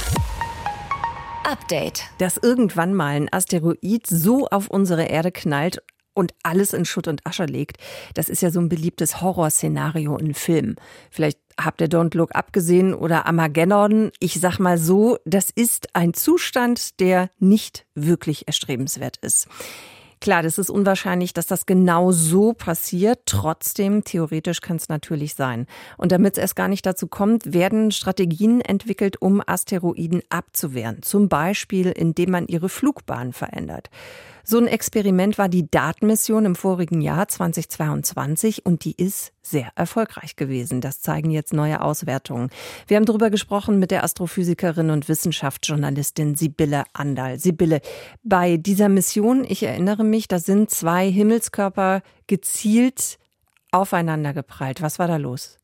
Update. 1.45 2.05
Dass 2.19 2.37
irgendwann 2.37 2.95
mal 2.95 3.17
ein 3.17 3.29
Asteroid 3.33 4.07
so 4.07 4.47
auf 4.49 4.69
unsere 4.69 5.05
Erde 5.05 5.33
knallt 5.33 5.83
und 6.19 6.35
alles 6.43 6.73
in 6.73 6.85
Schutt 6.85 7.07
und 7.07 7.25
Asche 7.25 7.45
legt. 7.45 7.77
Das 8.15 8.29
ist 8.29 8.43
ja 8.43 8.51
so 8.51 8.59
ein 8.59 8.69
beliebtes 8.69 9.21
Horrorszenario 9.21 10.17
in 10.17 10.35
Filmen. 10.35 10.75
Vielleicht 11.11 11.39
habt 11.57 11.81
ihr 11.81 11.89
Don't 11.89 12.17
Look 12.17 12.35
abgesehen 12.35 12.93
oder 12.93 13.27
Armageddon. 13.27 14.11
Ich 14.19 14.41
sag 14.41 14.59
mal 14.59 14.79
so, 14.79 15.19
das 15.25 15.51
ist 15.51 15.95
ein 15.95 16.15
Zustand, 16.15 16.99
der 16.99 17.31
nicht 17.39 17.87
wirklich 17.95 18.49
erstrebenswert 18.49 19.19
ist. 19.19 19.47
Klar, 20.21 20.43
das 20.43 20.59
ist 20.59 20.71
unwahrscheinlich, 20.71 21.33
dass 21.33 21.47
das 21.47 21.65
genau 21.65 22.11
so 22.11 22.53
passiert. 22.53 23.21
Trotzdem, 23.27 24.03
theoretisch 24.03 24.61
kann 24.61 24.77
es 24.77 24.89
natürlich 24.89 25.37
sein. 25.37 25.67
Und 25.97 26.11
damit 26.11 26.33
es 26.33 26.39
erst 26.39 26.57
gar 26.57 26.67
nicht 26.67 26.85
dazu 26.85 27.07
kommt, 27.07 27.53
werden 27.53 27.93
Strategien 27.93 28.61
entwickelt, 28.61 29.23
um 29.23 29.41
Asteroiden 29.47 30.23
abzuwehren. 30.29 31.03
Zum 31.03 31.29
Beispiel, 31.29 31.93
indem 31.93 32.33
man 32.33 32.49
ihre 32.49 32.69
Flugbahn 32.69 33.33
verändert. 33.33 33.91
So 34.51 34.57
ein 34.57 34.67
Experiment 34.67 35.37
war 35.37 35.51
die 35.51 35.71
Datenmission 35.71 36.47
im 36.47 36.55
vorigen 36.55 37.03
Jahr 37.03 37.29
2022 37.29 38.65
und 38.65 38.87
die 38.87 38.95
ist 38.97 39.35
sehr 39.43 39.71
erfolgreich 39.75 40.37
gewesen. 40.37 40.81
Das 40.81 41.03
zeigen 41.03 41.31
jetzt 41.31 41.53
neue 41.53 41.83
Auswertungen. 41.83 42.49
Wir 42.87 42.97
haben 42.97 43.05
darüber 43.05 43.29
gesprochen 43.29 43.79
mit 43.79 43.91
der 43.91 44.05
Astrophysikerin 44.05 44.89
und 44.89 45.07
Wissenschaftsjournalistin 45.07 46.35
Sibylle 46.35 46.85
Andal. 46.95 47.39
Sibylle, 47.39 47.83
bei 48.23 48.57
dieser 48.57 48.89
Mission, 48.89 49.45
ich 49.47 49.65
erinnere 49.65 50.03
mich, 50.03 50.29
da 50.29 50.39
sind 50.39 50.71
zwei 50.71 51.11
Himmelskörper 51.11 52.01
gezielt 52.27 53.19
aufeinander 53.71 54.33
geprallt. 54.33 54.81
Was 54.81 54.99
war 54.99 55.09
da 55.09 55.19
los? 55.19 55.59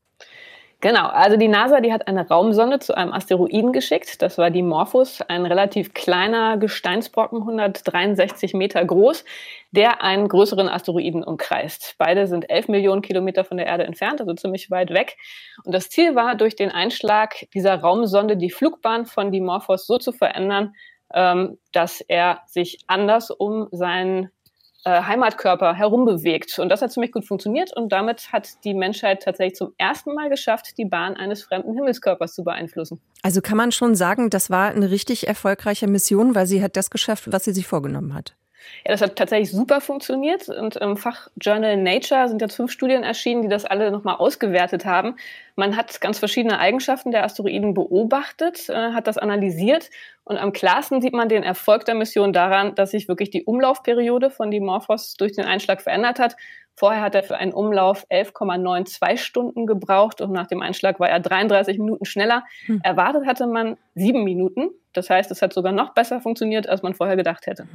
Genau, 0.85 1.07
also 1.07 1.35
die 1.35 1.47
NASA, 1.47 1.81
die 1.81 1.91
hat 1.91 2.07
eine 2.07 2.27
Raumsonde 2.27 2.77
zu 2.77 2.95
einem 2.95 3.11
Asteroiden 3.11 3.73
geschickt. 3.73 4.21
Das 4.21 4.37
war 4.37 4.51
die 4.51 4.61
Morphos, 4.61 5.19
ein 5.21 5.47
relativ 5.47 5.95
kleiner 5.95 6.57
Gesteinsbrocken, 6.57 7.39
163 7.39 8.53
Meter 8.53 8.85
groß, 8.85 9.25
der 9.71 10.03
einen 10.03 10.27
größeren 10.27 10.69
Asteroiden 10.69 11.23
umkreist. 11.23 11.95
Beide 11.97 12.27
sind 12.27 12.51
11 12.51 12.67
Millionen 12.67 13.01
Kilometer 13.01 13.43
von 13.43 13.57
der 13.57 13.65
Erde 13.65 13.85
entfernt, 13.85 14.21
also 14.21 14.35
ziemlich 14.35 14.69
weit 14.69 14.91
weg. 14.91 15.17
Und 15.63 15.73
das 15.73 15.89
Ziel 15.89 16.13
war, 16.13 16.35
durch 16.35 16.55
den 16.55 16.69
Einschlag 16.69 17.33
dieser 17.55 17.79
Raumsonde 17.79 18.37
die 18.37 18.51
Flugbahn 18.51 19.07
von 19.07 19.31
Dimorphos 19.31 19.87
so 19.87 19.97
zu 19.97 20.11
verändern, 20.11 20.75
ähm, 21.11 21.57
dass 21.71 22.01
er 22.01 22.41
sich 22.45 22.77
anders 22.85 23.31
um 23.31 23.69
seinen 23.71 24.29
äh, 24.85 25.01
Heimatkörper 25.01 25.73
herumbewegt. 25.73 26.59
Und 26.59 26.69
das 26.69 26.81
hat 26.81 26.91
ziemlich 26.91 27.11
gut 27.11 27.25
funktioniert 27.25 27.75
und 27.75 27.91
damit 27.91 28.31
hat 28.31 28.63
die 28.63 28.73
Menschheit 28.73 29.23
tatsächlich 29.23 29.55
zum 29.55 29.73
ersten 29.77 30.13
Mal 30.13 30.29
geschafft, 30.29 30.77
die 30.77 30.85
Bahn 30.85 31.15
eines 31.15 31.43
fremden 31.43 31.73
Himmelskörpers 31.73 32.35
zu 32.35 32.43
beeinflussen. 32.43 33.01
Also 33.23 33.41
kann 33.41 33.57
man 33.57 33.71
schon 33.71 33.95
sagen, 33.95 34.29
das 34.29 34.49
war 34.49 34.69
eine 34.69 34.91
richtig 34.91 35.27
erfolgreiche 35.27 35.87
Mission, 35.87 36.35
weil 36.35 36.45
sie 36.45 36.61
hat 36.61 36.77
das 36.77 36.91
geschafft, 36.91 37.31
was 37.31 37.45
sie 37.45 37.53
sich 37.53 37.67
vorgenommen 37.67 38.13
hat. 38.13 38.35
Ja, 38.85 38.91
das 38.91 39.01
hat 39.01 39.15
tatsächlich 39.15 39.51
super 39.51 39.81
funktioniert 39.81 40.49
und 40.49 40.75
im 40.75 40.97
Fachjournal 40.97 41.77
Nature 41.77 42.27
sind 42.27 42.41
jetzt 42.41 42.55
fünf 42.55 42.71
Studien 42.71 43.03
erschienen, 43.03 43.41
die 43.41 43.47
das 43.47 43.65
alle 43.65 43.91
nochmal 43.91 44.15
ausgewertet 44.15 44.85
haben. 44.85 45.15
Man 45.55 45.77
hat 45.77 46.01
ganz 46.01 46.19
verschiedene 46.19 46.59
Eigenschaften 46.59 47.11
der 47.11 47.23
Asteroiden 47.23 47.73
beobachtet, 47.73 48.69
äh, 48.69 48.91
hat 48.91 49.07
das 49.07 49.17
analysiert 49.17 49.89
und 50.23 50.37
am 50.37 50.53
klarsten 50.53 51.01
sieht 51.01 51.13
man 51.13 51.29
den 51.29 51.43
Erfolg 51.43 51.85
der 51.85 51.95
Mission 51.95 52.33
daran, 52.33 52.75
dass 52.75 52.91
sich 52.91 53.07
wirklich 53.07 53.29
die 53.29 53.43
Umlaufperiode 53.43 54.31
von 54.31 54.51
Dimorphos 54.51 55.13
durch 55.15 55.33
den 55.33 55.45
Einschlag 55.45 55.81
verändert 55.81 56.19
hat. 56.19 56.35
Vorher 56.75 57.01
hat 57.01 57.15
er 57.15 57.23
für 57.23 57.37
einen 57.37 57.53
Umlauf 57.53 58.05
11,92 58.09 59.17
Stunden 59.17 59.65
gebraucht 59.65 60.19
und 60.21 60.31
nach 60.31 60.47
dem 60.47 60.61
Einschlag 60.61 60.99
war 60.99 61.09
er 61.09 61.19
33 61.19 61.77
Minuten 61.77 62.05
schneller. 62.05 62.43
Hm. 62.65 62.81
Erwartet 62.83 63.25
hatte 63.25 63.47
man 63.47 63.77
sieben 63.93 64.23
Minuten. 64.23 64.71
Das 64.95 65.09
heißt, 65.09 65.29
es 65.31 65.41
hat 65.41 65.53
sogar 65.53 65.71
noch 65.71 65.93
besser 65.93 66.21
funktioniert, 66.21 66.67
als 66.69 66.81
man 66.81 66.93
vorher 66.93 67.15
gedacht 67.15 67.47
hätte. 67.47 67.67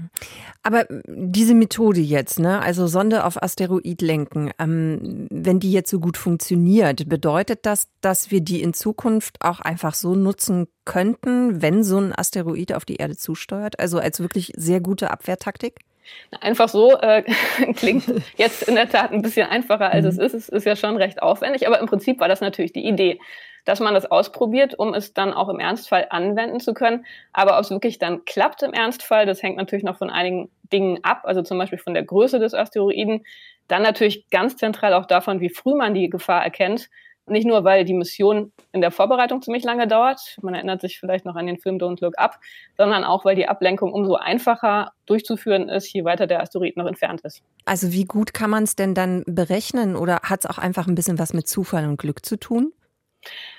Aber 0.62 0.86
diese 1.06 1.54
Methode 1.54 2.00
jetzt, 2.00 2.38
ne, 2.38 2.60
also 2.60 2.86
Sonde 2.86 3.24
auf 3.24 3.42
Asteroid 3.42 4.02
lenken, 4.02 4.50
ähm, 4.58 5.28
wenn 5.30 5.60
die 5.60 5.72
jetzt 5.72 5.90
so 5.90 6.00
gut 6.00 6.16
funktioniert, 6.16 7.08
bedeutet 7.08 7.60
das, 7.66 7.88
dass 8.00 8.30
wir 8.30 8.40
die 8.40 8.62
in 8.62 8.74
Zukunft 8.74 9.36
auch 9.40 9.60
einfach 9.60 9.94
so 9.94 10.14
nutzen 10.14 10.66
könnten, 10.84 11.62
wenn 11.62 11.84
so 11.84 11.98
ein 11.98 12.12
Asteroid 12.16 12.72
auf 12.72 12.84
die 12.84 12.96
Erde 12.96 13.16
zusteuert? 13.16 13.78
Also 13.78 13.98
als 13.98 14.20
wirklich 14.20 14.52
sehr 14.56 14.80
gute 14.80 15.10
Abwehrtaktik? 15.10 15.80
Einfach 16.40 16.68
so 16.68 16.96
äh, 16.98 17.22
klingt 17.76 18.04
jetzt 18.36 18.62
in 18.68 18.74
der 18.74 18.88
Tat 18.88 19.12
ein 19.12 19.22
bisschen 19.22 19.48
einfacher, 19.48 19.90
als 19.90 20.04
mhm. 20.04 20.10
es 20.10 20.18
ist. 20.18 20.34
Es 20.34 20.48
ist 20.48 20.66
ja 20.66 20.76
schon 20.76 20.96
recht 20.96 21.22
aufwendig, 21.22 21.66
aber 21.66 21.80
im 21.80 21.86
Prinzip 21.86 22.20
war 22.20 22.28
das 22.28 22.40
natürlich 22.40 22.72
die 22.72 22.86
Idee, 22.86 23.18
dass 23.64 23.80
man 23.80 23.94
das 23.94 24.10
ausprobiert, 24.10 24.78
um 24.78 24.94
es 24.94 25.12
dann 25.12 25.32
auch 25.32 25.48
im 25.48 25.60
Ernstfall 25.60 26.06
anwenden 26.10 26.60
zu 26.60 26.74
können. 26.74 27.04
Aber 27.32 27.56
ob 27.56 27.64
es 27.64 27.70
wirklich 27.70 27.98
dann 27.98 28.24
klappt 28.24 28.62
im 28.62 28.72
Ernstfall, 28.72 29.26
das 29.26 29.42
hängt 29.42 29.56
natürlich 29.56 29.84
noch 29.84 29.98
von 29.98 30.10
einigen 30.10 30.50
Dingen 30.72 31.00
ab, 31.02 31.22
also 31.24 31.42
zum 31.42 31.58
Beispiel 31.58 31.78
von 31.78 31.94
der 31.94 32.04
Größe 32.04 32.38
des 32.38 32.54
Asteroiden. 32.54 33.24
Dann 33.68 33.82
natürlich 33.82 34.28
ganz 34.30 34.56
zentral 34.56 34.94
auch 34.94 35.06
davon, 35.06 35.40
wie 35.40 35.50
früh 35.50 35.74
man 35.74 35.94
die 35.94 36.08
Gefahr 36.08 36.42
erkennt. 36.42 36.88
Nicht 37.26 37.46
nur, 37.46 37.64
weil 37.64 37.84
die 37.84 37.94
Mission 37.94 38.52
in 38.72 38.80
der 38.80 38.90
Vorbereitung 38.90 39.40
ziemlich 39.40 39.62
lange 39.62 39.86
dauert, 39.86 40.36
man 40.42 40.54
erinnert 40.54 40.80
sich 40.80 40.98
vielleicht 40.98 41.24
noch 41.24 41.36
an 41.36 41.46
den 41.46 41.58
Film 41.58 41.76
Don't 41.76 42.00
Look 42.00 42.18
Up, 42.18 42.38
sondern 42.76 43.04
auch, 43.04 43.24
weil 43.24 43.36
die 43.36 43.46
Ablenkung 43.46 43.92
umso 43.92 44.16
einfacher 44.16 44.92
durchzuführen 45.06 45.68
ist, 45.68 45.92
je 45.92 46.04
weiter 46.04 46.26
der 46.26 46.40
Asteroid 46.40 46.76
noch 46.76 46.86
entfernt 46.86 47.20
ist. 47.22 47.42
Also 47.64 47.92
wie 47.92 48.04
gut 48.04 48.34
kann 48.34 48.50
man 48.50 48.64
es 48.64 48.74
denn 48.74 48.94
dann 48.94 49.22
berechnen 49.26 49.96
oder 49.96 50.20
hat 50.22 50.44
es 50.44 50.50
auch 50.50 50.58
einfach 50.58 50.88
ein 50.88 50.94
bisschen 50.94 51.18
was 51.18 51.32
mit 51.32 51.46
Zufall 51.46 51.86
und 51.86 51.98
Glück 51.98 52.24
zu 52.24 52.36
tun? 52.36 52.72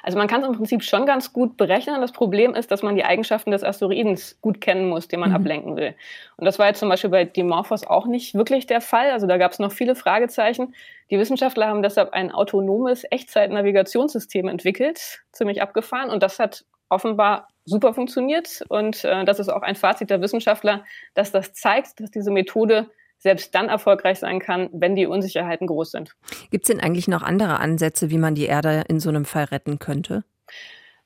Also 0.03 0.17
man 0.17 0.27
kann 0.27 0.41
es 0.41 0.47
im 0.47 0.55
Prinzip 0.55 0.83
schon 0.83 1.05
ganz 1.05 1.33
gut 1.33 1.57
berechnen. 1.57 2.01
Das 2.01 2.11
Problem 2.11 2.55
ist, 2.55 2.71
dass 2.71 2.81
man 2.81 2.95
die 2.95 3.03
Eigenschaften 3.03 3.51
des 3.51 3.63
Asteroidens 3.63 4.39
gut 4.41 4.61
kennen 4.61 4.89
muss, 4.89 5.07
den 5.07 5.19
man 5.19 5.29
mhm. 5.29 5.35
ablenken 5.35 5.75
will. 5.77 5.95
Und 6.37 6.45
das 6.45 6.59
war 6.59 6.67
jetzt 6.67 6.79
zum 6.79 6.89
Beispiel 6.89 7.09
bei 7.09 7.25
Dimorphos 7.25 7.85
auch 7.85 8.07
nicht 8.07 8.33
wirklich 8.33 8.65
der 8.65 8.81
Fall. 8.81 9.11
Also 9.11 9.27
da 9.27 9.37
gab 9.37 9.51
es 9.51 9.59
noch 9.59 9.71
viele 9.71 9.95
Fragezeichen. 9.95 10.73
Die 11.09 11.19
Wissenschaftler 11.19 11.67
haben 11.67 11.83
deshalb 11.83 12.13
ein 12.13 12.31
autonomes 12.31 13.05
Echtzeit-Navigationssystem 13.09 14.47
entwickelt, 14.47 15.21
ziemlich 15.31 15.61
abgefahren. 15.61 16.09
Und 16.09 16.23
das 16.23 16.39
hat 16.39 16.65
offenbar 16.89 17.47
super 17.65 17.93
funktioniert. 17.93 18.63
Und 18.69 19.03
äh, 19.03 19.23
das 19.25 19.39
ist 19.39 19.49
auch 19.49 19.61
ein 19.61 19.75
Fazit 19.75 20.09
der 20.09 20.21
Wissenschaftler, 20.21 20.83
dass 21.13 21.31
das 21.31 21.53
zeigt, 21.53 21.99
dass 21.99 22.11
diese 22.11 22.31
Methode 22.31 22.89
selbst 23.21 23.55
dann 23.55 23.69
erfolgreich 23.69 24.19
sein 24.19 24.39
kann, 24.39 24.69
wenn 24.73 24.95
die 24.95 25.05
Unsicherheiten 25.05 25.67
groß 25.67 25.91
sind. 25.91 26.15
Gibt 26.49 26.65
es 26.65 26.67
denn 26.67 26.81
eigentlich 26.81 27.07
noch 27.07 27.21
andere 27.21 27.59
Ansätze, 27.59 28.09
wie 28.09 28.17
man 28.17 28.35
die 28.35 28.45
Erde 28.45 28.83
in 28.87 28.99
so 28.99 29.09
einem 29.09 29.25
Fall 29.25 29.45
retten 29.45 29.79
könnte? 29.79 30.23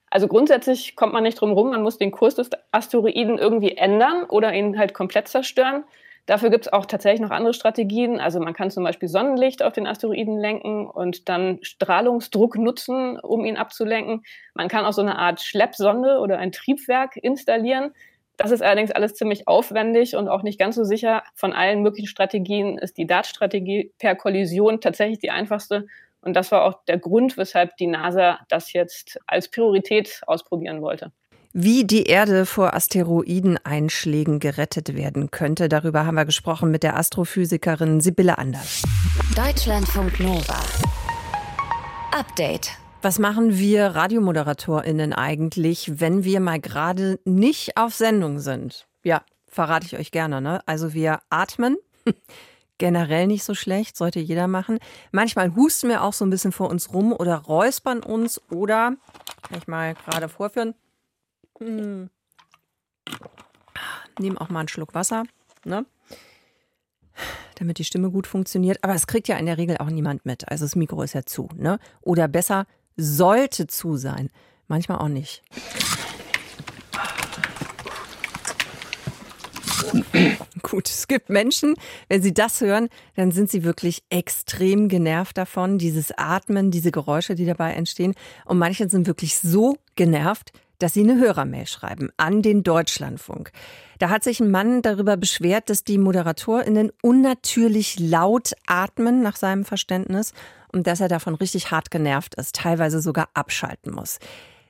Also 0.10 0.28
grundsätzlich 0.28 0.96
kommt 0.96 1.14
man 1.14 1.24
nicht 1.24 1.40
drum 1.42 1.52
rum, 1.52 1.72
man 1.72 1.84
muss 1.84 1.98
den 1.98 2.12
Kurs 2.12 2.36
des 2.36 2.50
Asteroiden 2.72 3.38
irgendwie 3.38 3.76
ändern 3.76 4.24
oder 4.24 4.54
ihn 4.54 4.78
halt 4.80 4.94
komplett 4.94 5.28
zerstören. 5.28 5.84
Dafür 6.26 6.50
gibt 6.50 6.66
es 6.66 6.74
auch 6.74 6.86
tatsächlich 6.86 7.22
noch 7.22 7.30
andere 7.30 7.54
Strategien. 7.54 8.20
Also 8.20 8.40
man 8.40 8.54
kann 8.54 8.72
zum 8.72 8.84
Beispiel 8.84 9.10
Sonnenlicht 9.10 9.62
auf 9.62 9.74
den 9.74 9.86
Asteroiden 9.86 10.40
lenken 10.40 10.88
und 10.88 11.30
dann 11.30 11.60
Strahlungsdruck 11.62 12.58
nutzen, 12.58 13.20
um 13.20 13.46
ihn 13.46 13.58
abzulenken. 13.58 14.24
Man 14.56 14.68
kann 14.68 14.86
auch 14.86 14.94
so 14.94 15.02
eine 15.02 15.20
Art 15.20 15.42
Schleppsonde 15.42 16.20
oder 16.20 16.40
ein 16.40 16.52
Triebwerk 16.52 17.18
installieren. 17.18 17.92
Das 18.38 18.52
ist 18.52 18.62
allerdings 18.62 18.92
alles 18.92 19.14
ziemlich 19.14 19.48
aufwendig 19.48 20.16
und 20.16 20.28
auch 20.28 20.44
nicht 20.44 20.60
ganz 20.60 20.76
so 20.76 20.84
sicher. 20.84 21.24
Von 21.36 21.54
allen 21.54 21.82
möglichen 21.82 22.08
Strategien 22.08 22.78
ist 22.78 22.98
die 22.98 23.08
DART-Strategie 23.08 23.92
per 23.98 24.16
Kollision 24.16 24.82
tatsächlich 24.82 25.20
die 25.20 25.32
einfachste. 25.32 25.88
Und 26.22 26.34
das 26.36 26.52
war 26.52 26.64
auch 26.64 26.84
der 26.86 26.98
Grund, 26.98 27.38
weshalb 27.38 27.78
die 27.78 27.88
NASA 27.88 28.40
das 28.50 28.74
jetzt 28.74 29.20
als 29.28 29.50
Priorität 29.50 30.22
ausprobieren 30.26 30.82
wollte. 30.82 31.12
Wie 31.58 31.86
die 31.86 32.04
Erde 32.04 32.46
vor 32.46 32.74
Asteroideneinschlägen 32.74 34.40
gerettet 34.40 34.94
werden 34.94 35.32
könnte, 35.32 35.70
darüber 35.70 36.06
haben 36.06 36.16
wir 36.16 36.26
gesprochen 36.26 36.70
mit 36.70 36.84
der 36.84 36.98
Astrophysikerin 36.98 38.02
Sibylle 38.02 38.38
Anders. 38.38 38.84
Deutschlandfunk 39.38 40.20
Nova. 40.20 40.60
Update. 42.12 42.72
Was 43.06 43.20
machen 43.20 43.56
wir 43.60 43.90
RadiomoderatorInnen 43.90 45.14
eigentlich, 45.14 46.00
wenn 46.00 46.24
wir 46.24 46.40
mal 46.40 46.60
gerade 46.60 47.20
nicht 47.24 47.78
auf 47.78 47.94
Sendung 47.94 48.40
sind? 48.40 48.88
Ja, 49.04 49.22
verrate 49.46 49.86
ich 49.86 49.96
euch 49.96 50.10
gerne, 50.10 50.42
ne? 50.42 50.62
Also 50.66 50.96
wir 50.96 51.20
atmen. 51.30 51.78
Generell 52.80 53.28
nicht 53.28 53.44
so 53.44 53.54
schlecht, 53.54 53.96
sollte 53.96 54.20
jeder 54.20 54.48
machen. 54.48 54.80
Manchmal 55.12 55.54
husten 55.56 55.90
wir 55.90 56.02
auch 56.02 56.14
so 56.14 56.26
ein 56.26 56.32
bisschen 56.32 56.52
vor 56.52 56.68
uns 56.72 56.96
rum 56.96 57.14
oder 57.14 57.36
räuspern 57.36 58.00
uns 58.00 58.42
oder, 58.50 58.96
kann 59.44 59.60
ich 59.60 59.68
mal 59.68 59.94
gerade 59.94 60.28
vorführen, 60.28 60.74
hm. 61.60 62.10
nehmen 64.18 64.38
auch 64.40 64.50
mal 64.50 64.62
einen 64.62 64.68
Schluck 64.68 64.96
Wasser, 64.96 65.26
ne? 65.64 65.86
damit 67.54 67.78
die 67.78 67.84
Stimme 67.86 68.10
gut 68.10 68.26
funktioniert. 68.26 68.84
Aber 68.84 68.96
es 68.96 69.06
kriegt 69.06 69.28
ja 69.28 69.38
in 69.38 69.46
der 69.46 69.60
Regel 69.60 69.78
auch 69.78 69.92
niemand 69.92 70.26
mit. 70.26 70.50
Also 70.50 70.66
das 70.66 70.76
Mikro 70.76 71.04
ist 71.04 71.14
ja 71.14 71.24
zu. 71.24 71.50
Ne? 71.56 71.78
Oder 72.02 72.28
besser, 72.28 72.66
sollte 72.96 73.68
zu 73.68 73.98
sein. 73.98 74.30
Manchmal 74.68 75.00
auch 75.00 75.08
nicht. 75.08 75.44
Gut, 80.62 80.90
es 80.90 81.08
gibt 81.08 81.30
Menschen, 81.30 81.76
wenn 82.10 82.22
sie 82.22 82.34
das 82.34 82.62
hören, 82.62 82.90
dann 83.16 83.32
sind 83.32 83.52
sie 83.52 83.64
wirklich 83.64 84.04
extrem 84.10 84.90
genervt 84.90 85.38
davon, 85.38 85.78
dieses 85.78 86.12
Atmen, 86.18 86.72
diese 86.72 86.92
Geräusche, 86.92 87.36
die 87.36 87.46
dabei 87.46 87.74
entstehen. 87.74 88.16
Und 88.46 88.58
manche 88.58 88.90
sind 88.90 89.08
wirklich 89.08 89.38
so 89.38 89.78
genervt, 89.96 90.52
dass 90.80 90.94
sie 90.94 91.02
eine 91.02 91.20
Hörermail 91.20 91.68
schreiben 91.68 92.10
an 92.18 92.42
den 92.42 92.64
Deutschlandfunk. 92.64 93.52
Da 94.00 94.10
hat 94.10 94.24
sich 94.24 94.40
ein 94.40 94.52
Mann 94.52 94.82
darüber 94.82 95.18
beschwert, 95.18 95.70
dass 95.70 95.84
die 95.84 95.98
ModeratorInnen 95.98 96.92
unnatürlich 97.02 98.00
laut 98.00 98.54
atmen, 98.68 99.22
nach 99.22 99.36
seinem 99.36 99.66
Verständnis 99.66 100.34
und 100.72 100.88
dass 100.88 101.00
er 101.00 101.08
davon 101.08 101.36
richtig 101.36 101.72
hart 101.72 101.92
genervt 101.92 102.36
ist, 102.36 102.56
teilweise 102.56 103.02
sogar 103.02 103.30
abschalten 103.34 103.94
muss. 103.94 104.20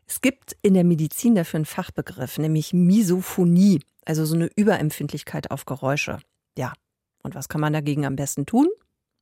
Es 0.07 0.21
gibt 0.21 0.55
in 0.61 0.75
der 0.75 0.83
Medizin 0.83 1.33
dafür 1.33 1.57
einen 1.57 1.65
Fachbegriff, 1.65 2.37
nämlich 2.37 2.73
Misophonie, 2.73 3.81
also 4.05 4.25
so 4.25 4.35
eine 4.35 4.49
Überempfindlichkeit 4.55 5.49
auf 5.49 5.65
Geräusche. 5.65 6.19
Ja, 6.57 6.73
und 7.23 7.33
was 7.33 7.49
kann 7.49 7.61
man 7.61 7.73
dagegen 7.73 8.05
am 8.05 8.15
besten 8.15 8.45
tun? 8.45 8.67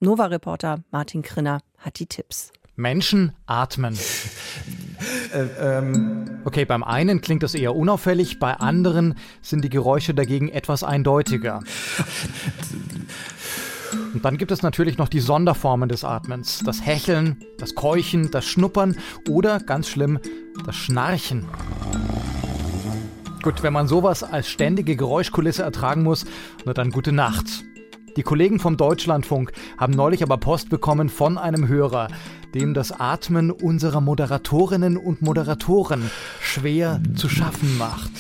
Nova-Reporter 0.02 0.84
Martin 0.92 1.22
Krinner 1.22 1.62
hat 1.78 2.00
die 2.00 2.08
Tipps. 2.08 2.52
Menschen 2.76 3.34
atmen. 3.46 3.98
Äh, 5.34 5.78
ähm. 5.78 6.40
Okay, 6.46 6.66
beim 6.66 6.84
einen 6.84 7.22
klingt 7.22 7.44
das 7.44 7.56
eher 7.56 7.76
unauffällig, 7.76 8.40
bei 8.40 8.54
anderen 8.54 9.16
sind 9.42 9.64
die 9.64 9.70
Geräusche 9.70 10.14
dagegen 10.14 10.50
etwas 10.50 10.84
eindeutiger. 10.84 11.62
Und 14.14 14.24
dann 14.26 14.38
gibt 14.38 14.52
es 14.52 14.62
natürlich 14.62 14.98
noch 14.98 15.10
die 15.10 15.20
Sonderformen 15.20 15.90
des 15.90 16.04
Atmens. 16.04 16.62
Das 16.64 16.86
Hecheln, 16.86 17.44
das 17.58 17.76
Keuchen, 17.76 18.32
das 18.32 18.46
Schnuppern 18.46 18.96
oder, 19.28 19.60
ganz 19.60 19.90
schlimm, 19.90 20.20
das 20.66 20.76
Schnarchen. 20.76 21.46
Gut, 23.42 23.62
wenn 23.64 23.74
man 23.74 23.88
sowas 23.88 24.24
als 24.24 24.48
ständige 24.48 24.96
Geräuschkulisse 24.96 25.64
ertragen 25.64 26.04
muss, 26.04 26.26
nur 26.64 26.74
dann 26.74 26.92
gute 26.92 27.12
Nacht. 27.12 27.66
Die 28.16 28.24
Kollegen 28.24 28.60
vom 28.60 28.78
Deutschlandfunk 28.78 29.54
haben 29.78 29.94
neulich 29.94 30.22
aber 30.22 30.38
Post 30.38 30.70
bekommen 30.70 31.10
von 31.10 31.40
einem 31.40 31.68
Hörer, 31.68 32.10
dem 32.54 32.76
das 32.76 32.92
Atmen 32.92 33.50
unserer 33.50 34.02
Moderatorinnen 34.02 34.98
und 34.98 35.24
Moderatoren 35.24 36.12
schwer 36.40 37.02
zu 37.16 37.28
schaffen 37.28 37.78
macht. 37.78 38.12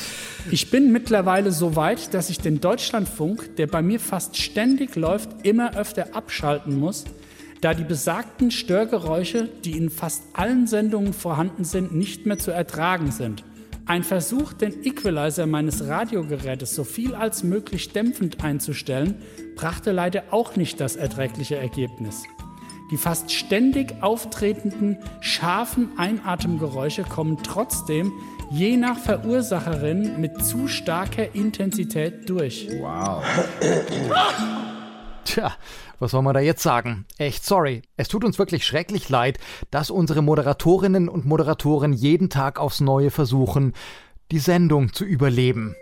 Ich 0.49 0.71
bin 0.71 0.91
mittlerweile 0.91 1.51
so 1.51 1.75
weit, 1.75 2.13
dass 2.15 2.31
ich 2.31 2.39
den 2.39 2.59
Deutschlandfunk, 2.59 3.55
der 3.57 3.67
bei 3.67 3.81
mir 3.83 3.99
fast 3.99 4.35
ständig 4.35 4.95
läuft, 4.95 5.45
immer 5.45 5.77
öfter 5.77 6.15
abschalten 6.15 6.79
muss, 6.79 7.05
da 7.61 7.73
die 7.73 7.85
besagten 7.85 8.49
Störgeräusche, 8.49 9.47
die 9.63 9.77
in 9.77 9.89
fast 9.89 10.23
allen 10.33 10.65
Sendungen 10.65 11.13
vorhanden 11.13 11.63
sind, 11.65 11.93
nicht 11.93 12.25
mehr 12.25 12.39
zu 12.39 12.51
ertragen 12.51 13.11
sind. 13.11 13.43
Ein 13.85 14.03
Versuch, 14.03 14.53
den 14.53 14.85
Equalizer 14.85 15.45
meines 15.45 15.85
Radiogerätes 15.85 16.73
so 16.73 16.85
viel 16.85 17.15
als 17.15 17.43
möglich 17.43 17.91
dämpfend 17.91 18.41
einzustellen, 18.41 19.15
brachte 19.55 19.91
leider 19.91 20.23
auch 20.31 20.55
nicht 20.55 20.79
das 20.79 20.95
erträgliche 20.95 21.57
Ergebnis. 21.57 22.23
Die 22.91 22.97
fast 22.97 23.31
ständig 23.31 24.01
auftretenden 24.01 24.97
scharfen 25.19 25.97
Einatemgeräusche 25.97 27.03
kommen 27.03 27.39
trotzdem 27.43 28.13
je 28.51 28.77
nach 28.77 28.99
Verursacherin 28.99 30.21
mit 30.21 30.45
zu 30.45 30.67
starker 30.69 31.35
Intensität 31.35 32.29
durch. 32.29 32.69
Wow. 32.79 33.23
Tja, 35.25 35.53
was 35.99 36.11
soll 36.11 36.21
man 36.21 36.33
da 36.33 36.39
jetzt 36.39 36.63
sagen? 36.63 37.05
Echt 37.17 37.45
sorry. 37.45 37.81
Es 37.97 38.07
tut 38.07 38.25
uns 38.25 38.39
wirklich 38.39 38.65
schrecklich 38.65 39.09
leid, 39.09 39.39
dass 39.71 39.89
unsere 39.89 40.21
Moderatorinnen 40.21 41.07
und 41.09 41.25
Moderatoren 41.25 41.93
jeden 41.93 42.29
Tag 42.29 42.59
aufs 42.59 42.81
Neue 42.81 43.09
versuchen, 43.09 43.73
die 44.31 44.39
Sendung 44.39 44.93
zu 44.93 45.05
überleben. 45.05 45.75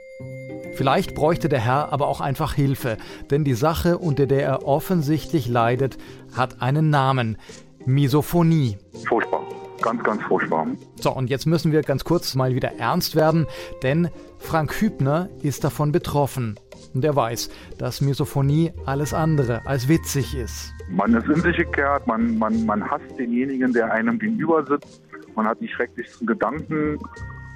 Vielleicht 0.75 1.15
bräuchte 1.15 1.49
der 1.49 1.59
Herr 1.59 1.91
aber 1.91 2.07
auch 2.07 2.21
einfach 2.21 2.53
Hilfe, 2.53 2.97
denn 3.29 3.43
die 3.43 3.53
Sache, 3.53 3.97
unter 3.97 4.25
der 4.25 4.43
er 4.43 4.67
offensichtlich 4.67 5.47
leidet, 5.47 5.97
hat 6.35 6.61
einen 6.61 6.89
Namen. 6.89 7.37
Misophonie. 7.85 8.77
Furchtbar. 9.07 9.41
Ganz, 9.81 10.03
ganz 10.03 10.21
furchtbar. 10.23 10.67
So, 10.99 11.11
und 11.11 11.29
jetzt 11.29 11.47
müssen 11.47 11.71
wir 11.71 11.81
ganz 11.81 12.03
kurz 12.03 12.35
mal 12.35 12.53
wieder 12.53 12.73
ernst 12.77 13.15
werden, 13.15 13.47
denn 13.81 14.09
Frank 14.37 14.79
Hübner 14.79 15.29
ist 15.41 15.63
davon 15.63 15.91
betroffen. 15.91 16.59
Und 16.93 17.05
er 17.05 17.15
weiß, 17.15 17.49
dass 17.77 18.01
Misophonie 18.01 18.73
alles 18.85 19.13
andere 19.13 19.65
als 19.65 19.87
witzig 19.87 20.35
ist. 20.35 20.73
Man 20.89 21.13
ist 21.13 21.27
in 21.27 21.41
sich 21.41 21.57
gekehrt, 21.57 22.05
man, 22.07 22.37
man, 22.37 22.65
man 22.65 22.89
hasst 22.89 23.17
denjenigen, 23.17 23.71
der 23.73 23.91
einem 23.91 24.19
gegenüber 24.19 24.65
sitzt. 24.65 25.01
Man 25.35 25.45
hat 25.45 25.59
die 25.61 25.67
schrecklichsten 25.69 26.27
Gedanken. 26.27 26.99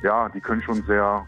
Ja, 0.04 0.30
die 0.30 0.40
können 0.40 0.62
schon 0.62 0.82
sehr, 0.84 1.26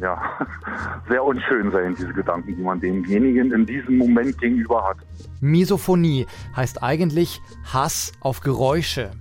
ja, 0.00 0.20
sehr 1.08 1.22
unschön 1.22 1.70
sein, 1.70 1.94
diese 1.96 2.12
Gedanken, 2.12 2.56
die 2.56 2.62
man 2.62 2.80
demjenigen 2.80 3.52
in 3.52 3.66
diesem 3.66 3.98
Moment 3.98 4.38
gegenüber 4.40 4.88
hat. 4.88 4.96
Misophonie 5.40 6.26
heißt 6.56 6.82
eigentlich 6.82 7.40
Hass 7.72 8.12
auf 8.20 8.40
Geräusche. 8.40 9.12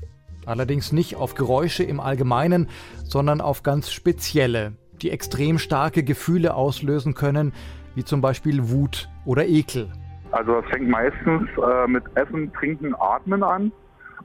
Allerdings 0.45 0.91
nicht 0.91 1.15
auf 1.15 1.35
Geräusche 1.35 1.83
im 1.83 1.99
Allgemeinen, 1.99 2.67
sondern 3.03 3.41
auf 3.41 3.63
ganz 3.63 3.91
spezielle, 3.91 4.73
die 5.05 5.11
extrem 5.11 5.59
starke 5.59 6.03
Gefühle 6.03 6.55
auslösen 6.55 7.13
können, 7.13 7.53
wie 7.93 8.03
zum 8.03 8.21
Beispiel 8.21 8.69
Wut 8.69 9.07
oder 9.23 9.45
Ekel. 9.45 9.87
Also 10.31 10.59
das 10.59 10.65
fängt 10.71 10.89
meistens 10.89 11.47
äh, 11.57 11.87
mit 11.87 12.03
Essen, 12.15 12.51
Trinken, 12.53 12.95
Atmen 12.95 13.43
an. 13.43 13.71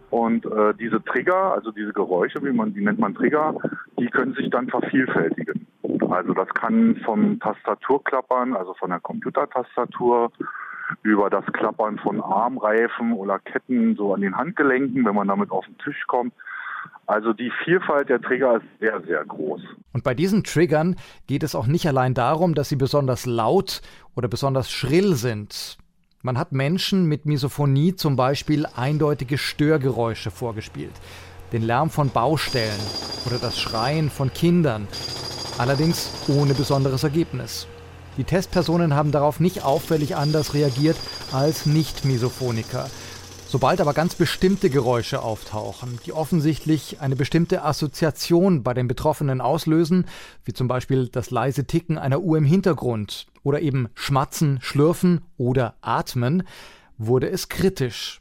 Und 0.08 0.46
äh, 0.46 0.74
diese 0.80 1.04
Trigger, 1.04 1.52
also 1.54 1.70
diese 1.70 1.92
Geräusche, 1.92 2.42
wie 2.42 2.50
man 2.50 2.72
die 2.72 2.80
nennt 2.80 2.98
man 2.98 3.14
Trigger, 3.14 3.54
die 3.98 4.06
können 4.06 4.32
sich 4.34 4.50
dann 4.50 4.68
vervielfältigen. 4.68 5.66
Also 6.08 6.32
das 6.32 6.48
kann 6.48 6.96
vom 7.04 7.38
Tastaturklappern, 7.38 8.56
also 8.56 8.74
von 8.74 8.90
der 8.90 9.00
Computertastatur, 9.00 10.32
über 11.02 11.30
das 11.30 11.44
Klappern 11.52 11.98
von 11.98 12.20
Armreifen 12.20 13.12
oder 13.12 13.38
Ketten 13.38 13.94
so 13.96 14.14
an 14.14 14.22
den 14.22 14.36
Handgelenken, 14.36 15.04
wenn 15.04 15.14
man 15.14 15.28
damit 15.28 15.50
auf 15.52 15.64
den 15.66 15.78
Tisch 15.78 16.02
kommt. 16.08 16.32
Also 17.10 17.32
die 17.32 17.50
Vielfalt 17.64 18.08
der 18.08 18.20
Trigger 18.20 18.58
ist 18.58 18.66
sehr, 18.78 19.02
sehr 19.04 19.24
groß. 19.24 19.60
Und 19.92 20.04
bei 20.04 20.14
diesen 20.14 20.44
Triggern 20.44 20.94
geht 21.26 21.42
es 21.42 21.56
auch 21.56 21.66
nicht 21.66 21.88
allein 21.88 22.14
darum, 22.14 22.54
dass 22.54 22.68
sie 22.68 22.76
besonders 22.76 23.26
laut 23.26 23.82
oder 24.14 24.28
besonders 24.28 24.70
schrill 24.70 25.16
sind. 25.16 25.76
Man 26.22 26.38
hat 26.38 26.52
Menschen 26.52 27.06
mit 27.06 27.26
Misophonie 27.26 27.96
zum 27.96 28.14
Beispiel 28.14 28.64
eindeutige 28.76 29.38
Störgeräusche 29.38 30.30
vorgespielt. 30.30 30.92
Den 31.52 31.62
Lärm 31.62 31.90
von 31.90 32.10
Baustellen 32.10 32.80
oder 33.26 33.38
das 33.38 33.58
Schreien 33.58 34.08
von 34.08 34.32
Kindern. 34.32 34.86
Allerdings 35.58 36.28
ohne 36.28 36.54
besonderes 36.54 37.02
Ergebnis. 37.02 37.66
Die 38.18 38.24
Testpersonen 38.24 38.94
haben 38.94 39.10
darauf 39.10 39.40
nicht 39.40 39.64
auffällig 39.64 40.14
anders 40.14 40.54
reagiert 40.54 40.96
als 41.32 41.66
Nicht-Misophoniker. 41.66 42.88
Sobald 43.50 43.80
aber 43.80 43.94
ganz 43.94 44.14
bestimmte 44.14 44.70
Geräusche 44.70 45.22
auftauchen, 45.22 45.98
die 46.06 46.12
offensichtlich 46.12 47.00
eine 47.00 47.16
bestimmte 47.16 47.64
Assoziation 47.64 48.62
bei 48.62 48.74
den 48.74 48.86
Betroffenen 48.86 49.40
auslösen, 49.40 50.04
wie 50.44 50.52
zum 50.52 50.68
Beispiel 50.68 51.08
das 51.08 51.32
leise 51.32 51.64
Ticken 51.64 51.98
einer 51.98 52.20
Uhr 52.20 52.38
im 52.38 52.44
Hintergrund 52.44 53.26
oder 53.42 53.60
eben 53.60 53.88
Schmatzen, 53.94 54.60
Schlürfen 54.62 55.22
oder 55.36 55.74
Atmen, 55.80 56.44
wurde 56.96 57.28
es 57.28 57.48
kritisch. 57.48 58.20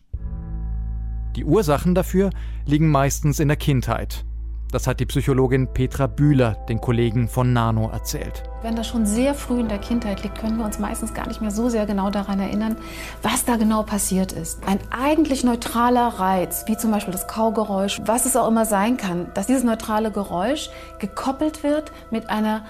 Die 1.36 1.46
Ursachen 1.46 1.94
dafür 1.94 2.32
liegen 2.66 2.90
meistens 2.90 3.40
in 3.40 3.50
der 3.50 3.58
Kindheit. 3.58 4.26
Das 4.72 4.86
hat 4.86 5.00
die 5.00 5.08
Psychologin 5.08 5.74
Petra 5.74 6.06
Bühler 6.06 6.52
den 6.70 6.80
Kollegen 6.80 7.28
von 7.28 7.54
Nano 7.54 7.90
erzählt. 7.90 8.44
Wenn 8.62 8.76
das 8.76 8.88
schon 8.88 9.08
sehr 9.08 9.34
früh 9.34 9.60
in 9.60 9.68
der 9.68 9.80
Kindheit 9.80 10.22
liegt, 10.22 10.38
können 10.38 10.58
wir 10.58 10.66
uns 10.66 10.78
meistens 10.78 11.16
gar 11.16 11.28
nicht 11.28 11.42
mehr 11.42 11.50
so 11.50 11.70
sehr 11.70 11.88
genau 11.88 12.12
daran 12.12 12.40
erinnern, 12.40 12.78
was 13.24 13.46
da 13.46 13.56
genau 13.56 13.82
passiert 13.82 14.32
ist. 14.32 14.64
Ein 14.68 14.80
eigentlich 14.92 15.44
neutraler 15.44 16.08
Reiz, 16.08 16.66
wie 16.68 16.78
zum 16.78 16.92
Beispiel 16.92 17.12
das 17.12 17.28
Kaugeräusch, 17.28 18.00
was 18.06 18.28
es 18.28 18.38
auch 18.38 18.48
immer 18.48 18.66
sein 18.66 18.98
kann, 18.98 19.32
dass 19.34 19.48
dieses 19.48 19.64
neutrale 19.64 20.12
Geräusch 20.12 20.70
gekoppelt 21.00 21.64
wird 21.64 21.92
mit 22.12 22.30
einer 22.30 22.64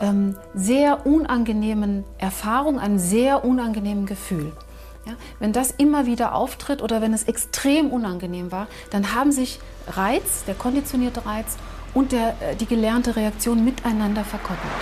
ähm, 0.00 0.36
sehr 0.54 1.04
unangenehmen 1.04 2.04
Erfahrung, 2.16 2.78
einem 2.78 2.98
sehr 2.98 3.44
unangenehmen 3.44 4.06
Gefühl. 4.06 4.52
Ja, 5.04 5.14
wenn 5.38 5.52
das 5.52 5.70
immer 5.72 6.06
wieder 6.06 6.34
auftritt 6.34 6.80
oder 6.80 7.02
wenn 7.02 7.12
es 7.12 7.24
extrem 7.24 7.90
unangenehm 7.90 8.52
war, 8.52 8.68
dann 8.90 9.14
haben 9.14 9.32
sich 9.32 9.58
Reiz, 9.88 10.44
der 10.44 10.54
konditionierte 10.54 11.26
Reiz 11.26 11.56
und 11.94 12.12
der, 12.12 12.36
äh, 12.40 12.56
die 12.56 12.66
gelernte 12.66 13.16
Reaktion 13.16 13.64
miteinander 13.64 14.24
verkoppelt. 14.24 14.72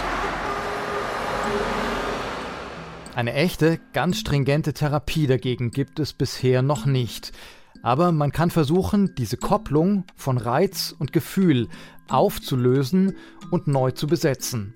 Eine 3.14 3.34
echte, 3.34 3.80
ganz 3.92 4.18
stringente 4.18 4.72
Therapie 4.72 5.26
dagegen 5.26 5.70
gibt 5.70 5.98
es 5.98 6.12
bisher 6.12 6.62
noch 6.62 6.86
nicht. 6.86 7.32
Aber 7.82 8.12
man 8.12 8.30
kann 8.30 8.50
versuchen, 8.50 9.14
diese 9.16 9.36
Kopplung 9.36 10.04
von 10.14 10.38
Reiz 10.38 10.94
und 10.98 11.12
Gefühl 11.12 11.68
aufzulösen 12.08 13.16
und 13.50 13.68
neu 13.68 13.90
zu 13.90 14.06
besetzen. 14.06 14.74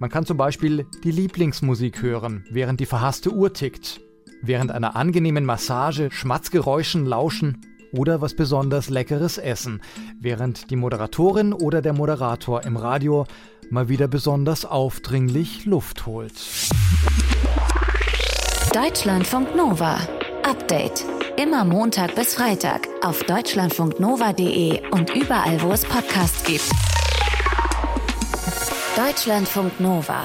Man 0.00 0.10
kann 0.10 0.26
zum 0.26 0.36
Beispiel 0.36 0.86
die 1.04 1.12
Lieblingsmusik 1.12 2.02
hören, 2.02 2.44
während 2.50 2.80
die 2.80 2.86
verhasste 2.86 3.30
Uhr 3.32 3.52
tickt 3.52 4.00
während 4.46 4.70
einer 4.70 4.96
angenehmen 4.96 5.44
Massage 5.44 6.10
Schmatzgeräuschen 6.10 7.06
lauschen 7.06 7.60
oder 7.96 8.20
was 8.20 8.34
besonders 8.34 8.90
Leckeres 8.90 9.38
essen, 9.38 9.80
während 10.20 10.70
die 10.70 10.76
Moderatorin 10.76 11.52
oder 11.52 11.82
der 11.82 11.92
Moderator 11.92 12.62
im 12.64 12.76
Radio 12.76 13.26
mal 13.70 13.88
wieder 13.88 14.08
besonders 14.08 14.64
aufdringlich 14.64 15.64
Luft 15.64 16.06
holt. 16.06 16.34
Deutschlandfunk 18.72 19.54
Nova. 19.54 19.98
Update. 20.42 21.04
Immer 21.36 21.64
Montag 21.64 22.14
bis 22.14 22.34
Freitag 22.34 22.86
auf 23.02 23.22
deutschlandfunknova.de 23.24 24.88
und 24.90 25.14
überall, 25.14 25.60
wo 25.62 25.72
es 25.72 25.84
Podcasts 25.84 26.44
gibt. 26.44 26.70
Deutschlandfunk 28.96 29.80
Nova. 29.80 30.24